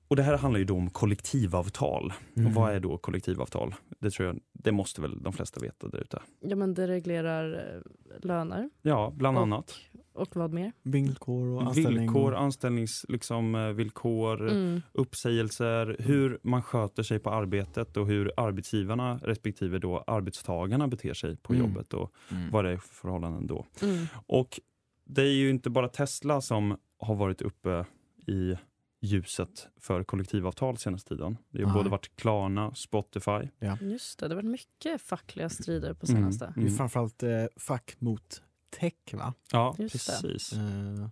och 0.09 0.17
det 0.17 0.23
här 0.23 0.39
handlar 0.39 0.59
ju 0.59 0.65
då 0.65 0.77
om 0.77 0.91
kollektivavtal. 0.91 2.13
Mm. 2.37 2.47
Och 2.49 2.55
vad 2.55 2.73
är 2.75 2.81
då 2.81 2.99
kollektivavtal? 2.99 3.75
Det 3.99 4.11
tror 4.11 4.27
jag, 4.29 4.41
det 4.53 4.73
måste 4.73 5.01
väl 5.01 5.23
de 5.23 5.33
flesta 5.33 5.61
veta 5.61 5.89
där 5.89 5.99
ute. 6.01 6.23
Ja, 6.41 6.57
men 6.57 6.75
det 6.75 6.89
reglerar 6.89 7.53
eh, 7.75 8.21
löner. 8.27 8.71
Ja, 8.83 9.13
bland 9.17 9.37
Och- 9.37 9.43
annat. 9.43 9.75
Och 10.13 10.37
vad 10.37 10.53
mer? 10.53 10.73
Villkor 10.83 11.47
och 11.49 11.63
anställning. 11.63 11.99
Villkor, 12.01 12.35
anställningsvillkor, 12.35 13.13
liksom, 13.13 13.55
eh, 13.55 13.69
villkor, 13.69 14.49
Mm. 14.51 14.83
uppsägelser, 14.93 15.97
hur 15.99 16.39
man 16.43 16.63
sköter 16.63 17.03
sig 17.03 17.19
på 17.19 17.31
arbetet 17.31 17.97
och 17.97 18.07
hur 18.07 18.33
arbetsgivarna 18.37 19.19
respektive 19.23 19.79
då 19.79 20.05
arbetstagarna 20.07 20.89
beter 20.89 21.15
sig 21.15 21.37
på 21.37 21.53
Mm. 21.53 21.67
jobbet 21.67 21.95
och 21.95 22.13
Mm. 22.31 22.51
vad 22.51 22.65
det 22.65 22.71
är 22.71 22.77
för 22.77 22.95
förhållanden 22.95 23.47
då. 23.47 23.67
Mm. 23.83 24.07
Och 24.27 24.61
det 25.05 25.23
är 25.23 25.33
ju 25.35 25.51
inte 25.51 25.71
bara 25.71 25.89
Tesla 25.89 26.41
som 26.41 26.77
har 26.99 27.15
varit 27.15 27.43
uppe 27.43 27.85
i 28.27 28.55
ljuset 29.01 29.69
för 29.81 30.05
kollektivavtal 30.05 30.79
senaste 30.79 31.09
tiden. 31.09 31.37
Det 31.51 31.63
har 31.63 31.67
Nej. 31.67 31.75
både 31.75 31.91
varit 31.91 32.17
Klarna, 32.17 32.75
Spotify. 32.75 33.49
Ja. 33.59 33.79
Just 33.81 34.19
det, 34.19 34.29
det 34.29 34.35
har 34.35 34.43
varit 34.43 34.51
mycket 34.51 35.03
fackliga 35.03 35.49
strider 35.49 35.95
på 35.95 36.07
Mm. 36.07 36.17
senaste. 36.23 36.53
Det 36.57 36.67
är 36.67 36.71
framförallt 36.77 37.23
eh, 37.23 37.45
fack 37.57 37.97
mot 37.99 38.43
tech 38.71 38.95
va? 39.13 39.35
Ja, 39.53 39.75
Just 39.79 40.07
det. 40.07 40.13
precis. 40.23 40.53
Eh, 40.53 40.59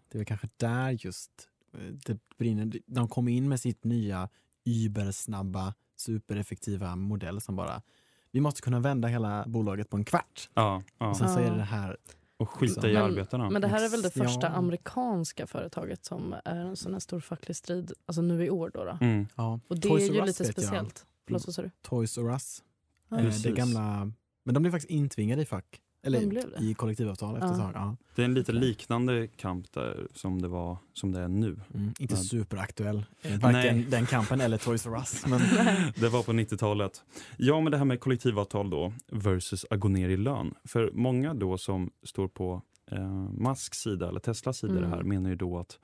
det 0.09 0.17
är 0.17 0.19
väl 0.19 0.25
kanske 0.26 0.49
där 0.57 0.91
just 0.91 1.31
eh, 1.75 1.81
det 1.81 2.19
brinner. 2.38 2.73
De 2.87 3.09
kom 3.09 3.29
in 3.29 3.49
med 3.49 3.61
sitt 3.61 3.85
nya 3.85 4.29
übersnabba, 4.64 5.75
supereffektiva 5.97 6.97
modell 6.97 7.41
som 7.41 7.57
bara 7.57 7.83
vi 8.31 8.41
måste 8.41 8.61
kunna 8.62 8.81
vända 8.81 9.09
hela 9.09 9.45
bolaget 9.47 9.91
på 9.91 9.97
en 9.97 10.05
kvart. 10.05 10.50
Ja, 10.55 10.83
ja. 10.99 11.09
Och 11.11 11.17
sen 11.17 11.29
så 11.29 11.38
är 11.41 11.50
det 11.50 11.62
här 11.62 11.97
Och 12.37 12.50
skita 12.50 12.91
i 12.91 12.93
Men- 12.93 13.03
arbetarna. 13.03 13.50
Men 13.50 13.62
det 13.62 13.69
här 13.69 13.85
är 13.85 13.88
väl 13.88 14.03
det 14.03 14.17
Ja. 14.17 14.25
första 14.25 14.49
amerikanska 14.49 15.47
företaget 15.47 16.05
som 16.05 16.35
är 16.45 16.57
en 16.57 16.76
sån 16.76 16.93
här 16.93 17.00
stor 17.00 17.21
facklig 17.21 17.57
strid, 17.57 17.93
alltså 18.07 18.23
nu 18.23 18.45
i 18.45 18.50
år 18.50 18.71
då. 18.75 18.85
då. 18.85 18.99
Mm. 19.00 19.26
Ja, 19.37 19.61
Och 19.69 19.76
det 19.81 19.88
Toys 19.88 20.03
är 20.03 20.11
R 20.11 20.14
ju 20.14 20.21
Us 20.21 20.26
lite 20.26 20.43
vet 20.43 20.57
jag. 20.57 20.64
speciellt. 20.64 21.07
Förlåt, 21.26 21.47
vad 21.47 21.55
sa 21.55 21.62
du? 21.62 21.71
Toys 21.83 22.19
R 22.19 22.31
Us. 22.31 22.62
Ja. 23.09 23.19
Eh, 23.21 23.33
det 23.43 23.50
gamla, 23.53 24.11
men 24.45 24.55
de 24.55 24.62
blev 24.62 24.73
faktiskt 24.73 24.91
intvingade 24.91 25.43
i 25.43 25.47
fack. 25.47 25.81
Eller 26.05 26.21
De 26.21 26.27
blev 26.27 26.51
det? 26.51 26.65
i 26.65 26.75
kollektivavtal 26.75 27.35
efter 27.37 27.49
Ja. 27.49 27.53
ett 27.55 27.59
tag. 27.61 27.73
Ja. 27.75 27.97
Det 28.15 28.23
är 28.23 28.25
en 28.27 28.35
lite 28.35 28.53
liknande 28.53 29.27
kamp 29.27 29.73
där 29.73 30.07
som 30.15 30.43
det, 30.43 30.49
var, 30.49 30.77
som 30.93 31.13
det 31.13 31.21
är 31.21 31.29
nu. 31.29 31.47
Mm, 31.75 31.95
inte 31.99 32.15
Men- 32.15 32.25
superaktuell, 32.25 33.05
eh, 33.23 33.39
varken 33.41 33.77
Nej. 33.77 33.87
den 33.91 34.07
kampen 34.07 34.41
eller 34.41 34.59
Toys 34.59 34.87
R 34.87 34.97
Us. 34.99 35.27
Men, 35.27 35.41
Det 35.97 36.09
var 36.09 36.23
på 36.23 36.33
90-talet. 36.33 37.03
Ja, 37.37 37.61
men 37.61 37.73
det 37.73 37.79
här 37.79 37.85
med 37.85 38.01
kollektivavtal 38.01 38.71
då 38.71 38.93
versus 39.13 39.67
att 39.71 39.81
gå 39.81 39.89
ner 39.89 40.09
i 40.09 40.17
lön. 40.17 40.55
För 40.65 40.91
många 40.95 41.35
då 41.35 41.59
som 41.59 41.91
står 42.03 42.29
på 42.29 42.63
eh, 42.91 43.09
Musks 43.33 43.79
sida 43.79 44.09
eller 44.09 44.21
Teslas 44.21 44.59
sida 44.59 44.75
det 44.81 44.87
här 44.87 44.95
Mm. 45.01 45.09
menar 45.09 45.31
ju 45.31 45.37
då 45.37 45.59
att 45.59 45.79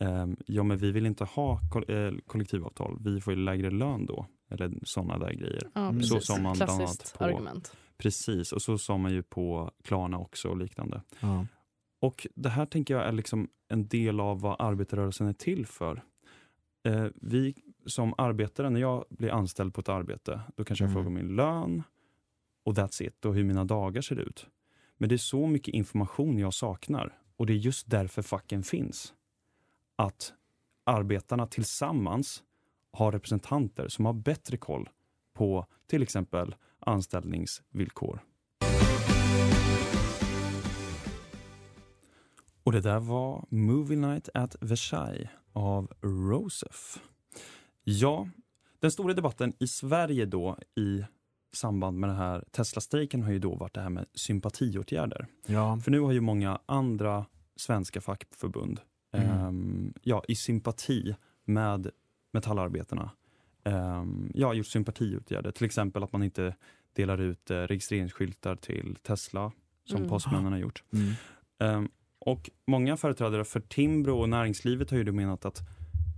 eh, 0.00 0.26
ja, 0.46 0.62
men 0.62 0.78
vi 0.78 0.90
vill 0.92 1.06
inte 1.06 1.24
ha 1.24 1.60
ko- 1.72 1.92
eh, 1.92 2.12
kollektivavtal. 2.26 2.96
Vi 3.00 3.20
får 3.20 3.32
ju 3.34 3.38
lägre 3.40 3.70
lön 3.70 4.06
då. 4.06 4.26
Eller 4.50 4.72
sådana 4.84 5.18
där 5.18 5.32
grejer. 5.32 5.62
Ja, 5.74 5.88
Mm. 5.88 6.02
Så 6.02 6.14
precis. 6.14 6.26
som 6.26 6.42
man 6.42 6.56
bland 6.56 6.70
annat 6.70 7.14
på- 7.18 7.24
argument. 7.24 7.72
Precis, 8.02 8.52
och 8.52 8.62
så 8.62 8.78
sa 8.78 8.96
man 8.98 9.12
ju 9.12 9.22
på 9.22 9.70
Klarna 9.84 10.18
också 10.18 10.48
och 10.48 10.56
liknande. 10.56 11.02
ja. 11.20 11.46
Och 12.00 12.26
det 12.34 12.48
här 12.48 12.66
tänker 12.66 12.94
jag 12.94 13.04
är 13.04 13.12
liksom 13.12 13.48
en 13.68 13.88
del 13.88 14.20
av 14.20 14.40
vad 14.40 14.56
arbetarrörelsen 14.60 15.26
är 15.26 15.32
till 15.32 15.66
för. 15.66 16.02
Eh, 16.84 17.06
vi 17.14 17.54
som 17.86 18.14
arbetare, 18.18 18.70
när 18.70 18.80
jag 18.80 19.04
blir 19.10 19.30
anställd 19.30 19.74
på 19.74 19.80
ett 19.80 19.88
arbete, 19.88 20.40
då 20.56 20.64
kanske 20.64 20.84
jag 20.84 20.90
Mm. 20.90 20.94
frågar 20.94 21.06
om 21.06 21.14
min 21.14 21.36
lön 21.36 21.82
och 22.64 22.74
that's 22.74 23.02
it, 23.02 23.24
och 23.24 23.34
hur 23.34 23.44
mina 23.44 23.64
dagar 23.64 24.02
ser 24.02 24.16
ut. 24.16 24.46
Men 24.96 25.08
det 25.08 25.14
är 25.14 25.16
så 25.16 25.46
mycket 25.46 25.74
information 25.74 26.38
jag 26.38 26.54
saknar 26.54 27.18
och 27.36 27.46
det 27.46 27.52
är 27.52 27.56
just 27.56 27.90
därför 27.90 28.22
facken 28.22 28.62
finns. 28.62 29.14
Att 29.96 30.32
arbetarna 30.84 31.46
tillsammans 31.46 32.42
har 32.92 33.12
representanter 33.12 33.88
som 33.88 34.06
har 34.06 34.12
bättre 34.12 34.56
koll 34.56 34.88
på 35.34 35.66
till 35.86 36.02
exempel 36.02 36.54
anställningsvillkor. 36.86 38.20
Och 42.64 42.72
det 42.72 42.80
där 42.80 43.00
var 43.00 43.44
Movie 43.48 43.96
Night 43.98 44.28
at 44.34 44.56
Versailles 44.60 45.28
av 45.52 45.92
Rosef. 46.02 46.98
Ja, 47.84 48.28
den 48.80 48.90
stora 48.90 49.14
debatten 49.14 49.52
i 49.58 49.66
Sverige 49.66 50.26
då 50.26 50.58
i 50.76 51.04
samband 51.52 51.98
med 51.98 52.10
den 52.10 52.16
här 52.16 52.44
Tesla-strejken 52.50 53.22
har 53.22 53.32
ju 53.32 53.38
då 53.38 53.54
varit 53.54 53.74
det 53.74 53.80
här 53.80 53.90
med 53.90 54.06
sympatiåtgärder. 54.14 55.26
Ja. 55.46 55.78
För 55.84 55.90
nu 55.90 56.00
har 56.00 56.12
ju 56.12 56.20
många 56.20 56.58
andra 56.66 57.26
svenska 57.56 58.00
fackförbund 58.00 58.80
Mm. 59.14 59.28
ehm, 59.30 59.94
ja, 60.02 60.24
i 60.28 60.34
sympati 60.36 61.14
med 61.44 61.90
metallarbetarna 62.32 63.10
ja, 64.34 64.54
gjort 64.54 64.66
sympatiåtgärder. 64.66 65.50
Till 65.50 65.64
exempel 65.66 66.02
att 66.02 66.12
man 66.12 66.22
inte 66.22 66.54
delar 66.92 67.20
ut 67.20 67.50
eh, 67.50 67.56
registreringsskyltar 67.56 68.56
till 68.56 68.96
Tesla 69.02 69.52
som 69.84 69.96
Mm. 69.96 70.08
postmännen 70.08 70.52
har 70.52 70.58
gjort. 70.58 70.84
Mm. 70.92 71.12
Ehm, 71.58 71.88
och 72.18 72.50
många 72.66 72.96
företrädare 72.96 73.44
för 73.44 73.60
Timbro 73.60 74.18
och 74.18 74.28
näringslivet 74.28 74.90
har 74.90 74.98
ju 74.98 75.04
då 75.04 75.12
menat 75.12 75.44
att 75.44 75.60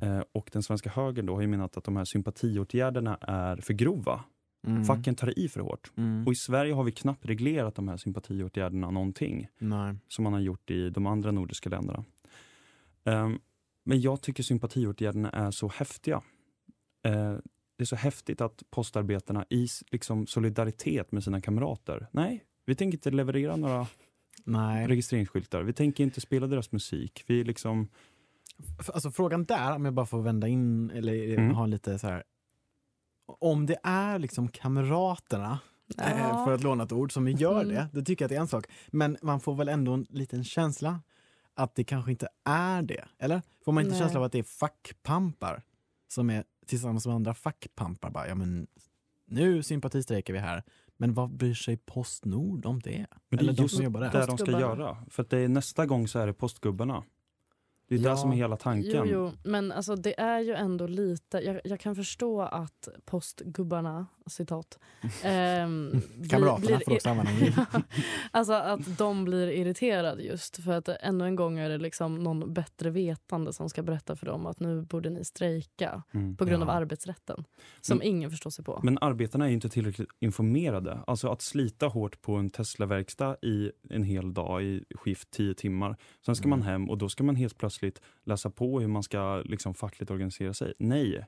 eh, 0.03 0.23
och 0.33 0.51
den 0.53 0.63
svenska 0.63 0.91
högern 0.91 1.27
då 1.27 1.35
har 1.35 1.40
ju 1.40 1.47
menat 1.47 1.77
att 1.77 1.85
de 1.85 1.97
här 1.97 2.05
sympatiåtgärderna 2.05 3.18
är 3.21 3.57
för 3.57 3.75
grova. 3.75 4.25
Mm. 4.66 4.85
Facken 4.85 5.14
tar 5.14 5.38
i 5.38 5.49
för 5.49 5.61
hårt. 5.61 5.92
Mm. 5.97 6.27
Och 6.27 6.33
i 6.33 6.37
Sverige 6.37 6.75
har 6.75 6.85
vi 6.85 6.92
knappt 6.92 7.27
reglerat 7.27 7.75
de 7.75 7.88
här 7.88 7.97
sympatiåtgärderna 7.97 8.90
någonting 8.90 9.49
Nej. 9.59 9.95
som 10.09 10.25
man 10.25 10.33
har 10.33 10.40
gjort 10.40 10.71
i 10.71 10.90
de 10.90 11.07
andra 11.07 11.31
nordiska 11.31 11.71
länderna. 11.71 12.05
Ehm, 13.05 13.38
men 13.85 14.01
jag 14.01 14.21
tycker 14.21 14.42
sympatiåtgärderna 14.42 15.31
är 15.31 15.51
så 15.51 15.68
häftiga. 15.68 16.23
Eh, 17.05 17.37
det 17.77 17.85
är 17.85 17.87
så 17.87 17.97
häftigt 17.97 18.40
att 18.40 18.62
postarbetarna 18.71 19.45
i 19.51 19.67
liksom, 19.90 20.27
solidaritet 20.27 21.12
med 21.12 21.25
sina 21.25 21.40
kamrater, 21.40 22.07
nej, 22.12 22.45
vi 22.67 22.75
tänker 22.75 22.99
inte 22.99 23.11
leverera 23.11 23.57
några 23.57 23.87
Nej. 24.45 24.87
registreringsskyltar, 24.87 25.62
vi 25.62 25.73
tänker 25.73 26.05
inte 26.05 26.21
spela 26.21 26.47
deras 26.47 26.73
musik. 26.73 27.25
Vi 27.27 27.45
liksom, 27.45 27.88
Alltså 28.95 29.11
frågan 29.11 29.45
där, 29.45 29.75
om 29.77 29.85
jag 29.85 29.95
bara 29.95 30.07
får 30.07 30.23
vända 30.23 30.49
in 30.49 30.90
eller 30.90 31.38
Mm. 31.38 31.55
ha 31.55 31.67
lite 31.67 31.99
så 31.99 32.07
här. 32.07 32.23
Om 33.27 33.67
det 33.67 33.77
är 33.83 34.19
liksom 34.19 34.49
kamraterna, 34.49 35.59
eh, 35.99 36.19
Ja. 36.19 36.45
för 36.45 36.53
att 36.55 36.62
låna 36.62 36.85
ett 36.85 36.93
ord, 36.93 37.12
som 37.12 37.29
gör 37.29 37.62
Mm. 37.62 37.75
det, 37.75 37.88
då 37.93 38.03
tycker 38.05 38.23
jag 38.25 38.27
att 38.27 38.31
det 38.31 38.37
är 38.37 38.40
en 38.40 38.49
sak. 38.49 38.67
Men 38.88 39.17
man 39.23 39.40
får 39.40 39.55
väl 39.55 39.69
ändå 39.69 39.93
en 39.93 40.07
liten 40.11 40.45
känsla 40.45 41.01
att 41.55 41.75
det 41.75 41.85
kanske 41.85 42.11
inte 42.11 42.29
är 42.45 42.83
det. 42.83 43.05
Eller? 43.19 43.43
Får 43.64 43.73
man 43.73 43.83
inte 43.85 43.90
Nej. 43.93 44.01
känsla 44.01 44.19
av 44.21 44.25
att 44.25 44.33
det 44.33 44.38
är 44.38 44.43
fackpampar 44.43 45.62
som 46.09 46.31
är 46.31 46.45
tillsammans 46.66 47.07
med 47.07 47.14
andra 47.14 47.35
fackpampar 47.35 48.11
bara, 48.11 48.29
ja 48.29 48.35
men 48.35 48.66
nu 49.27 49.62
sympatistrejkar 49.62 50.33
vi 50.33 50.38
här. 50.38 50.62
Men 50.96 51.14
vad 51.14 51.31
bryr 51.31 51.55
sig 51.55 51.77
Postnord 51.77 52.66
om 52.66 52.81
det? 52.81 53.07
men 53.29 53.37
det 53.38 53.42
Eller 53.42 53.53
är 53.53 53.57
de 53.57 53.62
just 53.62 53.74
som 53.74 53.85
jobbar 53.85 54.00
där? 54.00 54.11
det 54.12 54.27
de 54.27 54.38
ska 54.38 54.50
göra. 54.50 54.96
För 55.11 55.22
att 55.22 55.31
det 55.31 55.38
är, 55.38 55.48
nästa 55.48 55.87
gång 55.87 56.09
så 56.09 56.18
är 56.18 56.27
det 56.27 56.33
postgubbarna. 56.35 57.05
Det 57.88 57.94
är 57.94 57.98
Ja. 57.98 58.11
det 58.11 58.16
som 58.16 58.33
är 58.33 58.37
hela 58.37 58.57
tanken. 58.57 58.90
Jo, 58.92 59.05
jo, 59.07 59.33
men 59.44 59.72
alltså 59.72 59.96
det 59.96 60.20
är 60.20 60.40
ju 60.40 60.53
ändå 60.55 60.87
lite... 60.87 61.38
Jag, 61.38 61.61
jag 61.64 61.81
kan 61.81 61.94
förstå 61.96 62.40
att 62.42 62.88
postgubbarna, 63.05 64.07
citat... 64.27 64.79
blir- 65.23 66.29
Kamraterna 66.29 66.67
blir- 66.67 66.81
får 66.85 66.95
också 66.95 67.09
använda. 67.09 67.67
Alltså 68.31 68.53
att 68.53 68.99
de 68.99 69.25
blir 69.25 69.49
irriterade 69.49 70.23
just 70.23 70.57
för 70.65 70.73
att 70.73 70.89
ännu 70.89 71.25
en 71.25 71.37
gång 71.37 71.59
är 71.59 71.69
det 71.69 71.79
liksom 71.79 72.15
någon 72.23 72.53
bättre 72.55 72.91
vetande 72.91 73.53
som 73.53 73.69
ska 73.71 73.83
berätta 73.83 74.17
för 74.17 74.27
dem 74.27 74.47
att 74.47 74.61
nu 74.61 74.83
borde 74.83 75.11
ni 75.11 75.25
strejka 75.25 76.03
Mm. 76.15 76.37
på 76.37 76.45
grund 76.45 76.63
av 76.63 76.69
Ja. 76.69 76.73
arbetsrätten. 76.75 77.45
Som 77.81 77.99
Men- 77.99 78.07
ingen 78.07 78.31
förstår 78.31 78.51
sig 78.51 78.65
på. 78.65 78.81
Men 78.83 78.99
arbetarna 79.01 79.45
är 79.45 79.49
ju 79.49 79.55
inte 79.55 79.69
tillräckligt 79.69 80.09
informerade. 80.21 80.99
Alltså 81.07 81.29
att 81.29 81.43
slita 81.43 81.87
hårt 81.87 82.23
på 82.23 82.35
en 82.35 82.51
Tesla-verkstad 82.51 83.37
i 83.43 83.71
en 83.91 84.03
hel 84.03 84.35
dag 84.35 84.63
i 84.65 84.85
skift 84.95 85.31
10 85.31 85.55
timmar. 85.55 85.97
Sen 86.27 86.37
ska 86.37 86.49
man 86.49 86.59
Mm. 86.63 86.69
hem 86.73 86.91
och 86.91 86.99
då 86.99 87.09
ska 87.09 87.25
man 87.25 87.37
helt 87.37 87.59
plötsligt 87.59 88.01
läsa 88.25 88.51
på 88.51 88.81
hur 88.81 88.89
man 88.89 89.03
ska 89.03 89.43
liksom 89.45 89.75
fackligt 89.75 90.11
organisera 90.11 90.55
sig. 90.55 90.75
Nej, 90.79 91.27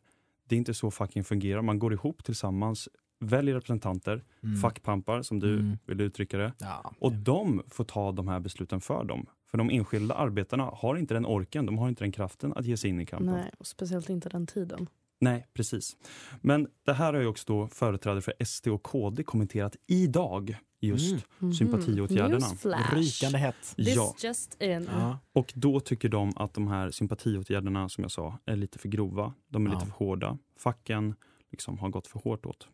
det 0.48 0.54
är 0.54 0.58
inte 0.58 0.74
så 0.74 0.90
facken 0.90 1.24
fungerar. 1.24 1.62
Man 1.62 1.78
går 1.78 1.92
ihop 1.92 2.24
tillsammans, 2.24 2.88
väljer 3.20 3.54
representanter, 3.54 4.24
Mm. 4.42 4.56
fackpampar 4.56 5.22
som 5.22 5.40
du 5.40 5.54
Mm. 5.58 5.78
vill 5.86 6.00
uttrycka 6.00 6.38
det. 6.38 6.52
Ja. 6.58 6.94
Och 6.98 7.12
de 7.12 7.62
får 7.68 7.84
ta 7.84 8.12
de 8.12 8.28
här 8.28 8.40
besluten 8.40 8.80
för 8.80 9.04
dem. 9.04 9.26
För 9.50 9.58
de 9.58 9.70
enskilda 9.70 10.14
arbetarna 10.14 10.64
har 10.64 10.96
inte 10.96 11.14
den 11.14 11.26
orken, 11.26 11.66
de 11.66 11.78
har 11.78 11.88
inte 11.88 12.04
den 12.04 12.12
kraften 12.12 12.52
att 12.56 12.64
ge 12.66 12.76
sig 12.76 12.90
in 12.90 13.00
i 13.00 13.06
kampen. 13.06 13.34
Nej, 13.34 13.50
och 13.58 13.66
speciellt 13.66 14.08
inte 14.08 14.28
den 14.28 14.46
tiden. 14.46 14.86
Nej, 15.20 15.46
precis. 15.54 15.96
Men 16.40 16.68
det 16.86 16.92
här 16.92 17.12
har 17.14 17.20
ju 17.20 17.26
också 17.26 17.44
då 17.52 17.66
företrädare 17.68 18.20
för 18.20 18.34
SD 18.44 18.68
och 18.68 18.82
KD 18.82 19.22
kommenterat 19.22 19.76
idag, 19.86 20.56
just 20.86 21.10
Mm. 21.12 21.22
Mhm. 21.38 21.52
sympatiåtgärderna. 21.54 22.48
Newsflash. 22.48 22.94
Rykande 22.94 23.38
hett. 23.38 23.74
Ja, 23.76 24.14
just 24.22 24.62
in. 24.62 24.88
Ja. 24.92 25.18
och 25.32 25.52
då 25.56 25.80
tycker 25.80 26.08
de 26.08 26.32
att 26.36 26.54
de 26.54 26.68
här 26.68 26.90
sympatiåtgärderna, 26.90 27.88
som 27.88 28.04
jag 28.04 28.10
sa, 28.10 28.38
är 28.46 28.56
lite 28.56 28.78
för 28.78 28.88
grova. 28.88 29.34
De 29.48 29.66
är 29.66 29.70
Ja. 29.70 29.74
lite 29.74 29.86
för 29.86 29.92
hårda. 30.04 30.38
Facken 30.58 31.14
liksom 31.50 31.78
har 31.78 31.88
gått 31.88 32.06
för 32.06 32.20
hårt 32.20 32.46
åt. 32.46 32.68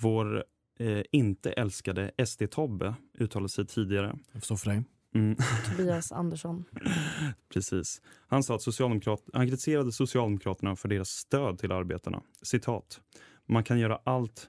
Vår 0.00 0.44
eh, 0.80 1.02
inte 1.12 1.52
älskade 1.52 2.10
SD-Tobbe 2.26 2.94
uttalade 3.18 3.48
sig 3.48 3.66
tidigare 3.66 4.18
Jag 4.32 4.40
förstår 4.42 4.56
för 4.56 4.70
dig. 4.70 4.84
Mm. 5.14 5.36
Tobias 5.70 6.12
Andersson. 6.12 6.64
Precis. 7.52 8.02
Han 8.28 8.42
sa 8.42 8.54
att 8.54 8.62
socialdemokrat, 8.62 9.22
han 9.32 9.46
kritiserade 9.46 9.92
Socialdemokraterna 9.92 10.76
för 10.76 10.88
deras 10.88 11.08
stöd 11.08 11.58
till 11.58 11.72
arbetarna. 11.72 12.22
Citat. 12.42 13.00
Man 13.46 13.64
kan 13.64 13.78
göra 13.78 14.00
allt, 14.04 14.48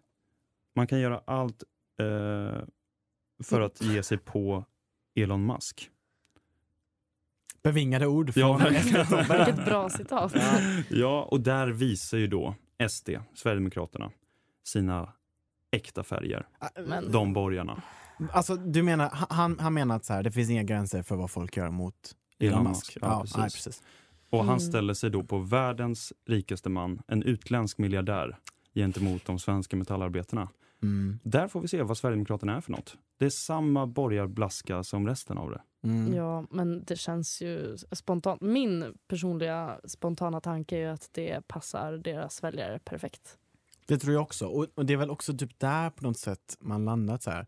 man 0.75 0.87
kan 0.87 0.99
göra 0.99 1.21
allt 1.27 1.63
eh, 1.99 2.63
för 3.43 3.61
att 3.61 3.81
ge 3.81 4.03
sig 4.03 4.17
på 4.17 4.65
Elon 5.15 5.45
Musk. 5.45 5.89
Bevingade 7.63 8.07
ord 8.07 8.31
Ja, 8.35 8.59
från 8.59 8.73
verkligen. 8.73 9.45
Vilket 9.45 9.65
bra 9.65 9.89
citat. 9.89 10.33
Ja, 10.89 11.23
och 11.23 11.41
där 11.41 11.67
visar 11.67 12.17
ju 12.17 12.27
då 12.27 12.55
SD, 12.89 13.09
Sverigedemokraterna, 13.33 14.11
sina 14.63 15.13
äkta 15.71 16.03
färger. 16.03 16.47
Men- 16.87 17.11
De 17.11 17.33
borgarna. 17.33 17.81
Alltså 18.31 18.55
du 18.55 18.83
menar, 18.83 19.09
han, 19.29 19.59
han 19.59 19.73
menar 19.73 19.95
att 19.95 20.05
så 20.05 20.13
här, 20.13 20.23
det 20.23 20.31
finns 20.31 20.49
inga 20.49 20.63
gränser 20.63 21.03
för 21.03 21.15
vad 21.15 21.31
folk 21.31 21.57
gör 21.57 21.69
mot 21.69 22.15
Elon 22.39 22.63
Musk. 22.63 22.97
Ja, 23.01 23.07
Ja, 23.07 23.21
precis. 23.21 23.37
nej, 23.37 23.43
precis. 23.43 23.83
Och 24.29 24.39
han 24.39 24.47
Mm. 24.47 24.59
ställer 24.59 24.93
sig 24.93 25.09
då 25.09 25.23
på 25.23 25.37
världens 25.39 26.13
rikaste 26.27 26.69
man, 26.69 27.01
en 27.07 27.23
utländsk 27.23 27.77
miljardär, 27.77 28.37
gentemot 28.75 29.25
de 29.25 29.39
svenska 29.39 29.75
metallarbetarna. 29.77 30.49
Mm. 30.81 31.19
Där 31.23 31.47
får 31.47 31.61
vi 31.61 31.67
se 31.67 31.81
vad 31.81 31.97
Sverigedemokraterna 31.97 32.57
är 32.57 32.61
för 32.61 32.71
något. 32.71 32.97
Det 33.17 33.25
är 33.25 33.29
samma 33.29 33.87
borgarblaska 33.87 34.83
som 34.83 35.07
resten 35.07 35.37
av 35.37 35.51
det. 35.51 35.61
Mm. 35.83 36.13
Ja, 36.13 36.45
men 36.49 36.83
det 36.83 36.95
känns 36.95 37.41
ju 37.41 37.77
spontant. 37.91 38.41
Min 38.41 38.97
personliga 39.07 39.79
spontana 39.83 40.41
tanke 40.41 40.75
är 40.75 40.79
ju 40.79 40.87
att 40.87 41.09
det 41.11 41.47
passar 41.47 41.93
deras 41.93 42.43
väljare 42.43 42.79
perfekt. 42.79 43.37
Det 43.85 43.97
tror 43.97 44.13
jag 44.13 44.23
också. 44.23 44.47
Och, 44.47 44.67
och 44.75 44.85
det 44.85 44.93
är 44.93 44.97
väl 44.97 45.09
också 45.09 45.37
typ 45.37 45.59
där 45.59 45.89
på 45.89 46.03
något 46.03 46.17
sätt 46.17 46.57
man 46.59 46.85
landat 46.85 47.23
så 47.23 47.31
här. 47.31 47.47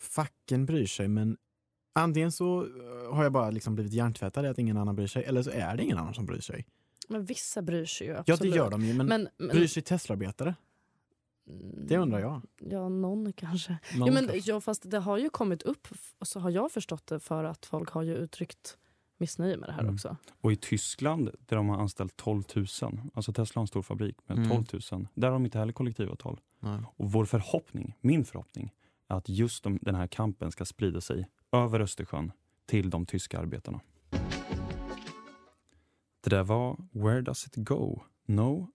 Facken 0.00 0.66
bryr 0.66 0.86
sig 0.86 1.08
men 1.08 1.36
antingen 1.92 2.32
så 2.32 2.62
eh, 2.62 3.14
har 3.14 3.22
jag 3.22 3.32
bara 3.32 3.50
liksom 3.50 3.74
blivit 3.74 3.92
hjärntvättad 3.92 4.44
i 4.44 4.48
att 4.48 4.58
ingen 4.58 4.76
annan 4.76 4.96
bryr 4.96 5.06
sig 5.06 5.24
eller 5.24 5.42
så 5.42 5.50
är 5.50 5.76
det 5.76 5.82
ingen 5.82 5.98
annan 5.98 6.14
som 6.14 6.26
bryr 6.26 6.40
sig. 6.40 6.66
Men 7.08 7.24
vissa 7.24 7.62
bryr 7.62 7.84
sig 7.84 8.06
ju 8.06 8.12
Ja 8.12 8.18
absolut. 8.18 8.40
det 8.52 8.56
gör 8.58 8.70
de 8.70 8.84
ju 8.84 8.94
men, 8.94 9.06
Men, 9.06 9.28
men, 9.36 9.48
bryr 9.48 9.66
sig 9.66 9.82
Teslaarbetare? 9.82 10.54
Det 11.86 11.96
undrar 11.98 12.18
jag. 12.20 12.42
Ja, 12.58 12.88
någon 12.88 13.32
kanske. 13.32 13.78
Någon 13.98 14.06
ja, 14.06 14.12
men, 14.14 14.28
kanske. 14.28 14.50
ja, 14.50 14.60
fast 14.60 14.90
det 14.90 14.98
har 14.98 15.18
ju 15.18 15.30
kommit 15.30 15.62
upp, 15.62 15.88
och 16.18 16.28
så 16.28 16.40
har 16.40 16.50
jag 16.50 16.72
förstått 16.72 17.06
det, 17.06 17.20
för 17.20 17.44
att 17.44 17.66
folk 17.66 17.90
har 17.90 18.02
ju 18.02 18.14
uttryckt 18.16 18.78
missnöje 19.18 19.56
med 19.56 19.68
det 19.68 19.72
här 19.72 19.80
Mm. 19.80 19.94
också. 19.94 20.16
Och 20.40 20.52
i 20.52 20.56
Tyskland, 20.56 21.30
där 21.38 21.56
de 21.56 21.68
har 21.68 21.76
anställt 21.78 22.16
12 22.16 22.42
000, 22.54 22.66
alltså 23.14 23.32
Tesla 23.32 23.58
har 23.58 23.62
en 23.62 23.66
stor 23.68 23.82
fabrik 23.82 24.16
med 24.28 24.38
Mm. 24.38 24.50
12 24.64 24.82
000, 24.92 25.08
där 25.14 25.28
har 25.28 25.32
de 25.32 25.44
inte 25.44 25.58
heller 25.58 25.72
kollektivavtal. 25.72 26.40
Nej. 26.60 26.80
Och 26.96 27.12
vår 27.12 27.24
förhoppning, 27.24 27.94
min 28.00 28.24
förhoppning, 28.24 28.72
är 29.08 29.14
att 29.16 29.28
just 29.28 29.64
de, 29.64 29.78
den 29.82 29.94
här 29.94 30.06
kampen 30.06 30.50
ska 30.52 30.64
sprida 30.64 31.00
sig 31.00 31.28
över 31.52 31.80
Östersjön 31.80 32.32
till 32.66 32.90
de 32.90 33.06
tyska 33.06 33.38
arbetarna. 33.38 33.80
Det 36.20 36.30
där 36.30 36.42
var 36.44 36.76
Where 36.92 37.20
Does 37.22 37.46
It 37.46 37.54
Go? 37.56 38.00
No, 38.26 38.68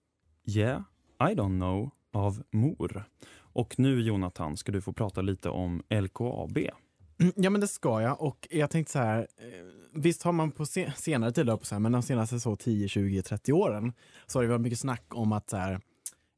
Yeah, 0.45 0.81
I 1.19 1.33
Don't 1.35 1.59
Know 1.59 1.89
av 2.13 2.43
Mor. 2.51 3.03
Och 3.37 3.79
nu 3.79 4.01
Jonathan 4.01 4.57
ska 4.57 4.71
du 4.71 4.81
få 4.81 4.93
prata 4.93 5.21
lite 5.21 5.49
om 5.49 5.83
LKAB. 5.89 6.57
Mm, 6.57 7.33
Ja 7.35 7.49
men 7.49 7.61
det 7.61 7.67
ska 7.67 8.01
jag 8.01 8.21
och 8.21 8.47
jag 8.51 8.69
tänkte 8.69 8.91
så 8.91 8.99
här, 8.99 9.19
eh, 9.19 9.45
visst 9.93 10.23
har 10.23 10.31
man 10.31 10.51
på 10.51 10.65
se- 10.65 10.91
senare 10.95 11.31
tid, 11.31 11.47
på 11.47 11.59
så 11.65 11.75
här, 11.75 11.79
men 11.79 11.91
de 11.91 12.01
senaste 12.01 12.39
så 12.39 12.55
10, 12.55 12.87
20, 12.87 13.21
30 13.21 13.53
åren 13.53 13.93
så 14.27 14.37
har 14.39 14.43
det 14.43 14.49
varit 14.49 14.61
mycket 14.61 14.79
snack 14.79 15.03
om 15.09 15.31
att 15.31 15.49
så 15.49 15.57
här, 15.57 15.79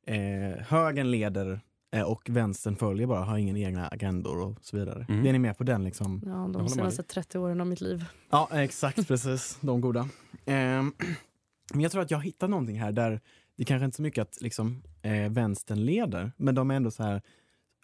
eh, 0.07 0.63
högern 0.67 1.11
leder 1.11 1.61
eh, 1.95 2.01
och 2.03 2.21
vänstern 2.29 2.75
följer 2.75 3.07
bara, 3.07 3.19
har 3.23 3.37
ingen 3.37 3.57
egna 3.57 3.87
agendor 3.87 4.41
och 4.41 4.57
så 4.61 4.77
vidare. 4.77 5.05
Mm. 5.09 5.25
Är 5.25 5.33
ni 5.33 5.39
med 5.39 5.57
på 5.57 5.63
den 5.63 5.83
liksom? 5.83 6.21
Ja, 6.25 6.49
de 6.53 6.69
senaste 6.69 7.03
30 7.03 7.37
åren 7.39 7.61
av 7.61 7.67
mitt 7.67 7.81
liv. 7.81 8.05
Ja, 8.29 8.49
exakt 8.53 9.07
precis. 9.07 9.57
De 9.61 9.81
goda. 9.81 10.09
Ehm, 10.45 10.93
men 11.73 11.81
jag 11.81 11.91
tror 11.91 12.01
att 12.01 12.11
jag 12.11 12.19
hittar 12.23 12.47
någonting 12.47 12.79
här 12.79 12.91
där 12.91 13.21
det 13.57 13.65
kanske 13.65 13.85
inte 13.85 13.95
så 13.97 14.01
mycket 14.03 14.21
att 14.21 14.41
liksom, 14.41 14.81
eh, 15.01 15.29
vänstern 15.31 15.85
leder, 15.85 16.31
men 16.37 16.55
de 16.55 16.71
är 16.71 16.75
ändå 16.75 16.91
så 16.91 17.03
här, 17.03 17.21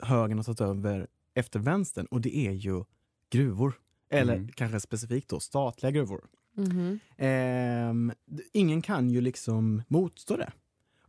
högern 0.01 0.38
har 0.38 0.43
tagit 0.43 0.62
över 0.62 1.08
efter 1.34 1.60
vänstern 1.60 2.06
och 2.06 2.21
det 2.21 2.38
är 2.38 2.51
ju 2.51 2.84
gruvor. 3.32 3.73
Eller 4.10 4.36
Mm. 4.36 4.47
kanske 4.51 4.80
specifikt 4.80 5.30
då 5.30 5.39
statliga 5.39 5.91
gruvor. 5.91 6.25
Ehm, 7.17 8.12
d- 8.25 8.43
ingen 8.53 8.82
kan 8.82 9.10
ju 9.10 9.21
liksom 9.21 9.84
motstå 9.88 10.38
det. 10.38 10.51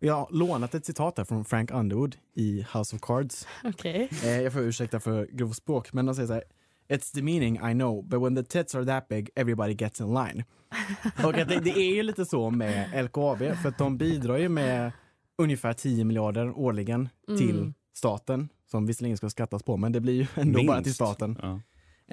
Jag 0.00 0.14
har 0.14 0.28
lånat 0.30 0.74
ett 0.74 0.86
citat 0.86 1.18
här 1.18 1.24
från 1.24 1.44
Frank 1.44 1.70
Underwood 1.70 2.16
i 2.34 2.66
House 2.74 2.96
of 2.96 3.02
Cards. 3.02 3.46
Okej. 3.64 4.08
Eh, 4.24 4.40
jag 4.42 4.52
får 4.52 4.62
ursäkta 4.62 5.00
för 5.00 5.26
grovspråk, 5.32 5.92
men 5.92 6.06
de 6.06 6.14
säger 6.14 6.26
så 6.26 6.32
här. 6.34 6.44
It's 6.88 7.14
demeaning, 7.14 7.56
I 7.70 7.72
know, 7.74 8.04
but 8.08 8.22
when 8.22 8.36
the 8.36 8.42
tits 8.44 8.74
are 8.74 8.84
that 8.86 9.08
big, 9.08 9.30
everybody 9.34 9.74
gets 9.74 10.00
in 10.00 10.06
line. 10.14 10.44
Och 11.24 11.32
det, 11.32 11.44
det 11.44 11.70
är 11.78 11.94
ju 11.94 12.02
lite 12.02 12.24
så 12.26 12.50
med 12.50 13.04
LKAB, 13.04 13.38
för 13.38 13.68
att 13.68 13.78
de 13.78 13.98
bidrar 13.98 14.36
ju 14.38 14.48
med 14.48 14.92
ungefär 15.38 15.72
10 15.72 16.04
miljarder 16.04 16.58
årligen 16.58 17.08
till 17.26 17.58
Mm. 17.58 17.74
staten, 17.92 18.48
som 18.70 18.86
visserligen 18.86 19.16
ska 19.16 19.30
skattas 19.30 19.62
på, 19.62 19.76
men 19.76 19.92
det 19.92 20.00
blir 20.00 20.14
ju 20.14 20.26
ändå 20.34 20.64
bara 20.66 20.76
till 20.76 20.86
Minst. 20.86 20.94
staten. 20.94 21.38
Ja. 21.42 21.60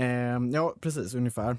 Ehm, 0.04 0.52
ja, 0.52 0.76
precis, 0.82 1.14
ungefär. 1.14 1.58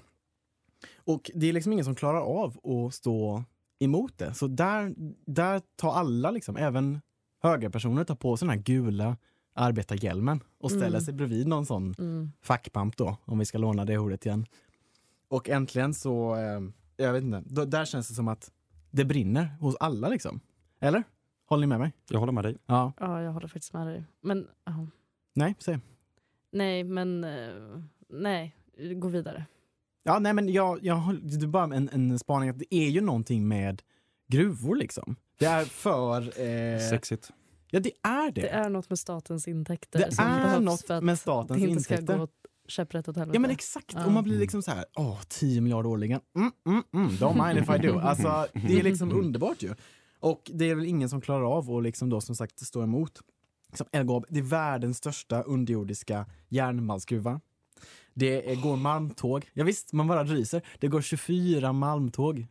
Och 0.96 1.30
det 1.34 1.46
är 1.48 1.52
liksom 1.52 1.72
ingen 1.72 1.84
som 1.84 1.94
klarar 1.94 2.20
av 2.20 2.58
att 2.86 2.94
stå 2.94 3.44
emot 3.78 4.18
det. 4.18 4.34
Så 4.34 4.46
där, 4.46 4.94
där 5.26 5.60
tar 5.76 5.92
alla, 5.92 6.30
liksom, 6.30 6.56
även 6.56 7.00
högerpersoner, 7.42 8.04
tar 8.04 8.14
på 8.14 8.36
sig 8.36 8.48
den 8.48 8.56
här 8.58 8.64
gula 8.64 9.16
arbetarhjälmen 9.54 10.40
och 10.58 10.70
ställer 10.70 10.86
Mm. 10.86 11.00
sig 11.00 11.14
bredvid 11.14 11.46
någon 11.46 11.66
sån 11.66 11.94
Mm. 11.98 12.32
fackpamp 12.42 12.96
då, 12.96 13.16
om 13.24 13.38
vi 13.38 13.44
ska 13.44 13.58
låna 13.58 13.84
det 13.84 13.98
ordet 13.98 14.26
igen. 14.26 14.46
Och 15.28 15.48
äntligen 15.48 15.94
så, 15.94 16.34
eh, 16.36 16.60
jag 16.96 17.12
vet 17.12 17.22
inte, 17.24 17.42
då, 17.46 17.64
där 17.64 17.84
känns 17.84 18.08
det 18.08 18.14
som 18.14 18.28
att 18.28 18.50
det 18.90 19.04
brinner 19.04 19.56
hos 19.60 19.76
alla 19.80 20.08
liksom. 20.08 20.40
Eller? 20.80 21.02
Håller 21.46 21.60
ni 21.60 21.66
med 21.66 21.78
mig? 21.80 21.92
Jag 22.10 22.18
håller 22.20 22.32
med 22.32 22.44
dig. 22.44 22.56
Ja. 22.66 22.92
Ja, 23.00 23.22
jag 23.22 23.32
håller 23.32 23.48
faktiskt 23.48 23.72
med 23.72 23.86
dig. 23.86 24.04
Men, 24.20 24.48
ja. 24.64 24.86
Nej, 25.34 25.54
säg. 25.58 25.78
nej, 26.52 26.84
men, 26.84 27.24
eh, 27.24 27.80
nej, 28.08 28.56
gå 28.96 29.08
vidare. 29.08 29.44
Ja, 30.02 30.18
nej 30.18 30.32
men 30.32 30.48
jag, 30.52 30.78
jag 30.84 30.94
har 30.94 31.12
det 31.12 31.44
är 31.44 31.48
bara 31.48 31.64
en, 31.76 31.88
en 31.92 32.18
spaning 32.18 32.48
att 32.48 32.58
det 32.58 32.74
är 32.74 32.88
ju 32.88 33.00
någonting 33.00 33.48
med 33.48 33.82
gruvor 34.28 34.76
liksom. 34.76 35.16
Det 35.38 35.44
är 35.46 35.64
för... 35.64 36.22
Eh, 36.40 36.80
Sexigt. 36.90 37.30
ja, 37.70 37.80
det 37.80 37.90
är 38.02 38.30
det. 38.32 38.40
Det 38.40 38.48
är 38.48 38.68
något 38.70 38.88
med 38.90 38.98
statens 38.98 39.48
intäkter 39.48 39.98
Det 39.98 40.14
som 40.14 40.24
är 40.26 40.42
behövs 40.42 40.64
något 40.64 40.86
för 40.86 40.94
att 40.94 41.04
med 41.04 41.18
statens 41.18 41.62
det 41.62 41.68
inte 41.68 41.82
ska 41.82 41.94
intäkter. 41.94 42.16
gå 42.16 42.22
åt 42.22 42.32
käpprätt 42.68 43.08
åt 43.08 43.16
helvete. 43.16 43.36
Ja 43.36 43.40
men 43.40 43.50
exakt, 43.50 43.92
Ja. 43.94 44.06
och 44.06 44.12
man 44.12 44.24
blir 44.24 44.38
liksom 44.38 44.62
så 44.62 44.70
här, 44.70 44.84
åh, 44.96 45.20
10 45.28 45.60
miljarder 45.60 45.88
årligen. 45.90 46.20
Mm, 46.36 46.52
mm, 46.66 46.82
mm, 46.94 47.08
don't 47.08 47.46
mind 47.46 47.58
if 47.58 47.84
I 47.84 47.86
do. 47.86 47.98
Alltså, 47.98 48.46
det 48.52 48.78
är 48.78 48.82
liksom 48.82 49.12
underbart 49.20 49.62
ju. 49.62 49.74
Och 50.20 50.50
det 50.54 50.70
är 50.70 50.74
väl 50.74 50.84
ingen 50.86 51.08
som 51.08 51.20
klarar 51.20 51.56
av 51.56 51.70
att 51.70 51.82
liksom 51.82 52.08
då 52.10 52.20
som 52.20 52.36
sagt 52.36 52.60
stå 52.60 52.82
emot. 52.82 53.20
Liksom 53.68 53.86
LKAB, 53.92 54.26
det 54.28 54.38
är 54.38 54.42
världens 54.42 54.98
största 54.98 55.42
underjordiska 55.42 56.26
järnmalmsgruva. 56.48 57.40
Det 58.14 58.52
är- 58.52 58.56
går 58.62 58.76
malmtåg, 58.76 59.50
ja, 59.54 59.64
visst 59.64 59.92
man 59.92 60.06
bara 60.06 60.24
ryser. 60.24 60.62
Det 60.78 60.88
går 60.88 61.00
24 61.00 61.72
malmtåg 61.72 62.46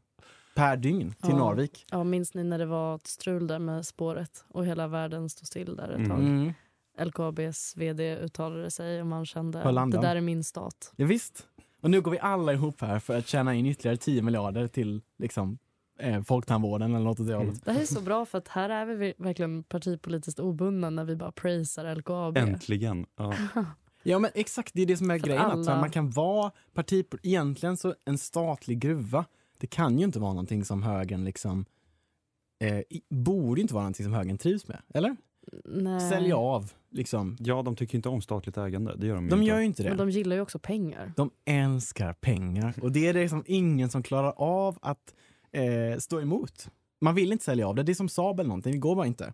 per 0.55 0.77
dygn 0.77 1.11
till 1.11 1.29
Ja. 1.29 1.37
Narvik. 1.37 1.85
Ja, 1.91 2.03
minns 2.03 2.33
ni 2.33 2.43
när 2.43 2.57
det 2.59 2.65
var 2.65 2.95
ett 2.95 3.07
strul 3.07 3.47
där 3.47 3.59
med 3.59 3.85
spåret 3.85 4.45
och 4.47 4.65
hela 4.65 4.87
världen 4.87 5.29
stod 5.29 5.47
still 5.47 5.75
där 5.75 5.89
ett 5.89 5.95
Mm. 5.95 6.09
tag? 6.09 6.19
Mm. 6.19 6.53
LKABs 6.97 7.77
vd 7.77 8.17
uttalade 8.17 8.71
sig 8.71 9.01
och 9.01 9.07
man 9.07 9.25
kände 9.25 9.59
Höll 9.59 9.75
det 9.75 9.97
där 10.01 10.15
är 10.15 10.21
min 10.21 10.43
stat. 10.43 10.93
Ja, 10.95 11.05
visst. 11.05 11.47
Och 11.81 11.89
nu 11.91 12.01
går 12.01 12.11
vi 12.11 12.19
alla 12.19 12.53
ihop 12.53 12.81
här 12.81 12.99
för 12.99 13.17
att 13.17 13.27
tjäna 13.27 13.53
in 13.55 13.65
ytterligare 13.65 13.97
10 13.97 14.21
miljarder 14.21 14.67
till 14.67 15.01
liksom, 15.17 15.57
eh, 15.99 16.21
folktandvården 16.23 16.95
eller 16.95 17.05
något 17.05 17.19
åt 17.19 17.27
det 17.27 17.35
hållet. 17.35 17.65
Det 17.65 17.71
här 17.71 17.81
är 17.81 17.85
så 17.85 18.01
bra 18.01 18.25
för 18.25 18.37
att 18.37 18.47
här 18.47 18.69
är 18.69 18.85
vi 18.85 19.13
verkligen 19.17 19.63
partipolitiskt 19.63 20.39
obundna 20.39 20.89
när 20.89 21.03
vi 21.05 21.15
bara 21.15 21.31
praisar 21.31 21.95
LKAB. 21.95 22.37
Äntligen. 22.37 23.05
Ja. 23.15 23.33
Ja 24.07 24.19
men 24.19 24.31
exakt, 24.33 24.71
det 24.73 24.81
är 24.81 24.85
det 24.85 24.97
som 24.97 25.11
är 25.11 25.19
För 25.19 25.27
grejen. 25.27 25.41
Att 25.45 25.51
alla- 25.67 25.79
man 25.79 25.89
kan 25.89 26.09
vara 26.09 26.51
partipol- 26.75 27.19
Egentligen 27.23 27.77
så 27.77 27.93
en 28.05 28.17
statlig 28.17 28.79
gruva, 28.79 29.25
det 29.57 29.67
kan 29.67 29.99
ju 29.99 30.05
inte 30.05 30.19
vara 30.19 30.33
någonting 30.33 30.65
som 30.65 30.83
högern 30.83 31.23
liksom 31.23 31.65
eh, 32.63 32.79
borde 33.09 33.61
inte 33.61 33.73
vara 33.73 33.83
någonting 33.83 34.03
som 34.03 34.13
högern 34.13 34.37
trivs 34.37 34.67
med, 34.67 34.81
eller? 34.93 35.15
Nej. 35.65 36.09
Sälja 36.09 36.37
av, 36.37 36.71
liksom. 36.91 37.37
ja, 37.39 37.61
de 37.61 37.75
tycker 37.75 37.95
inte 37.97 38.09
om 38.09 38.21
statligt 38.21 38.57
ägande. 38.57 38.95
Det 38.97 39.07
gör 39.07 39.15
de, 39.15 39.27
De 39.29 39.35
inte. 39.35 39.45
gör 39.49 39.59
ju 39.59 39.65
inte 39.65 39.83
det. 39.83 39.89
Men 39.89 39.97
de 39.97 40.09
gillar 40.09 40.35
ju 40.35 40.41
också 40.41 40.59
pengar. 40.59 41.13
De 41.15 41.29
älskar 41.45 42.13
pengar 42.13 42.73
och 42.81 42.91
det 42.91 43.07
är 43.07 43.13
det 43.13 43.29
som 43.29 43.43
ingen 43.47 43.89
som 43.89 44.03
klarar 44.03 44.33
av 44.37 44.77
att 44.81 45.13
eh, 45.55 45.97
stå 45.97 46.21
emot. 46.21 46.69
Man 47.01 47.15
vill 47.15 47.31
inte 47.31 47.43
sälja 47.43 47.67
av 47.67 47.75
det, 47.75 47.83
det 47.83 47.91
är 47.91 47.93
som 47.93 48.09
Saab 48.09 48.39
eller 48.39 48.47
någonting, 48.47 48.71
det 48.71 48.77
går 48.77 48.95
bara 48.95 49.07
inte. 49.07 49.33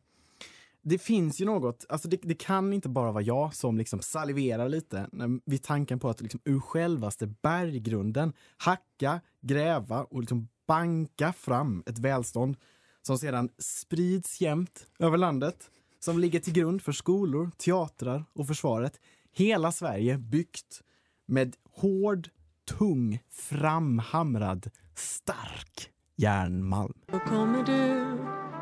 Det 0.84 0.98
finns 0.98 1.42
ju 1.42 1.46
något, 1.46 1.86
alltså 1.90 2.08
det, 2.08 2.20
det 2.22 2.36
kan 2.36 2.74
inte 2.74 2.90
bara 2.90 3.12
vara 3.12 3.24
jag 3.24 3.56
som 3.56 3.78
liksom 3.78 4.00
saliverar 4.00 4.70
lite 4.70 5.08
vid 5.46 5.64
tanken 5.64 6.00
på 6.00 6.10
att 6.10 6.22
liksom 6.22 6.40
ur 6.46 6.60
självaste 6.60 7.28
berggrunden 7.28 8.34
hacka, 8.58 9.22
gräva 9.42 10.04
och 10.04 10.20
liksom 10.20 10.48
banka 10.68 11.34
fram 11.34 11.84
ett 11.86 12.00
välstånd 12.00 12.58
som 13.02 13.18
sedan 13.18 13.50
sprids 13.58 14.42
jämnt 14.42 14.88
över 15.00 15.18
landet, 15.18 15.70
som 16.00 16.20
ligger 16.20 16.40
till 16.40 16.54
grund 16.54 16.82
för 16.82 16.92
skolor, 16.92 17.52
teatrar 17.58 18.26
och 18.34 18.48
försvaret. 18.48 19.00
Hela 19.34 19.72
Sverige 19.72 20.18
byggt 20.18 20.82
med 21.26 21.56
hård, 21.72 22.30
tung, 22.78 23.20
framhamrad, 23.30 24.70
stark 24.96 25.91
järnmalm. 26.22 26.94
Då 27.12 27.20
kommer 27.20 27.64
du 27.64 27.82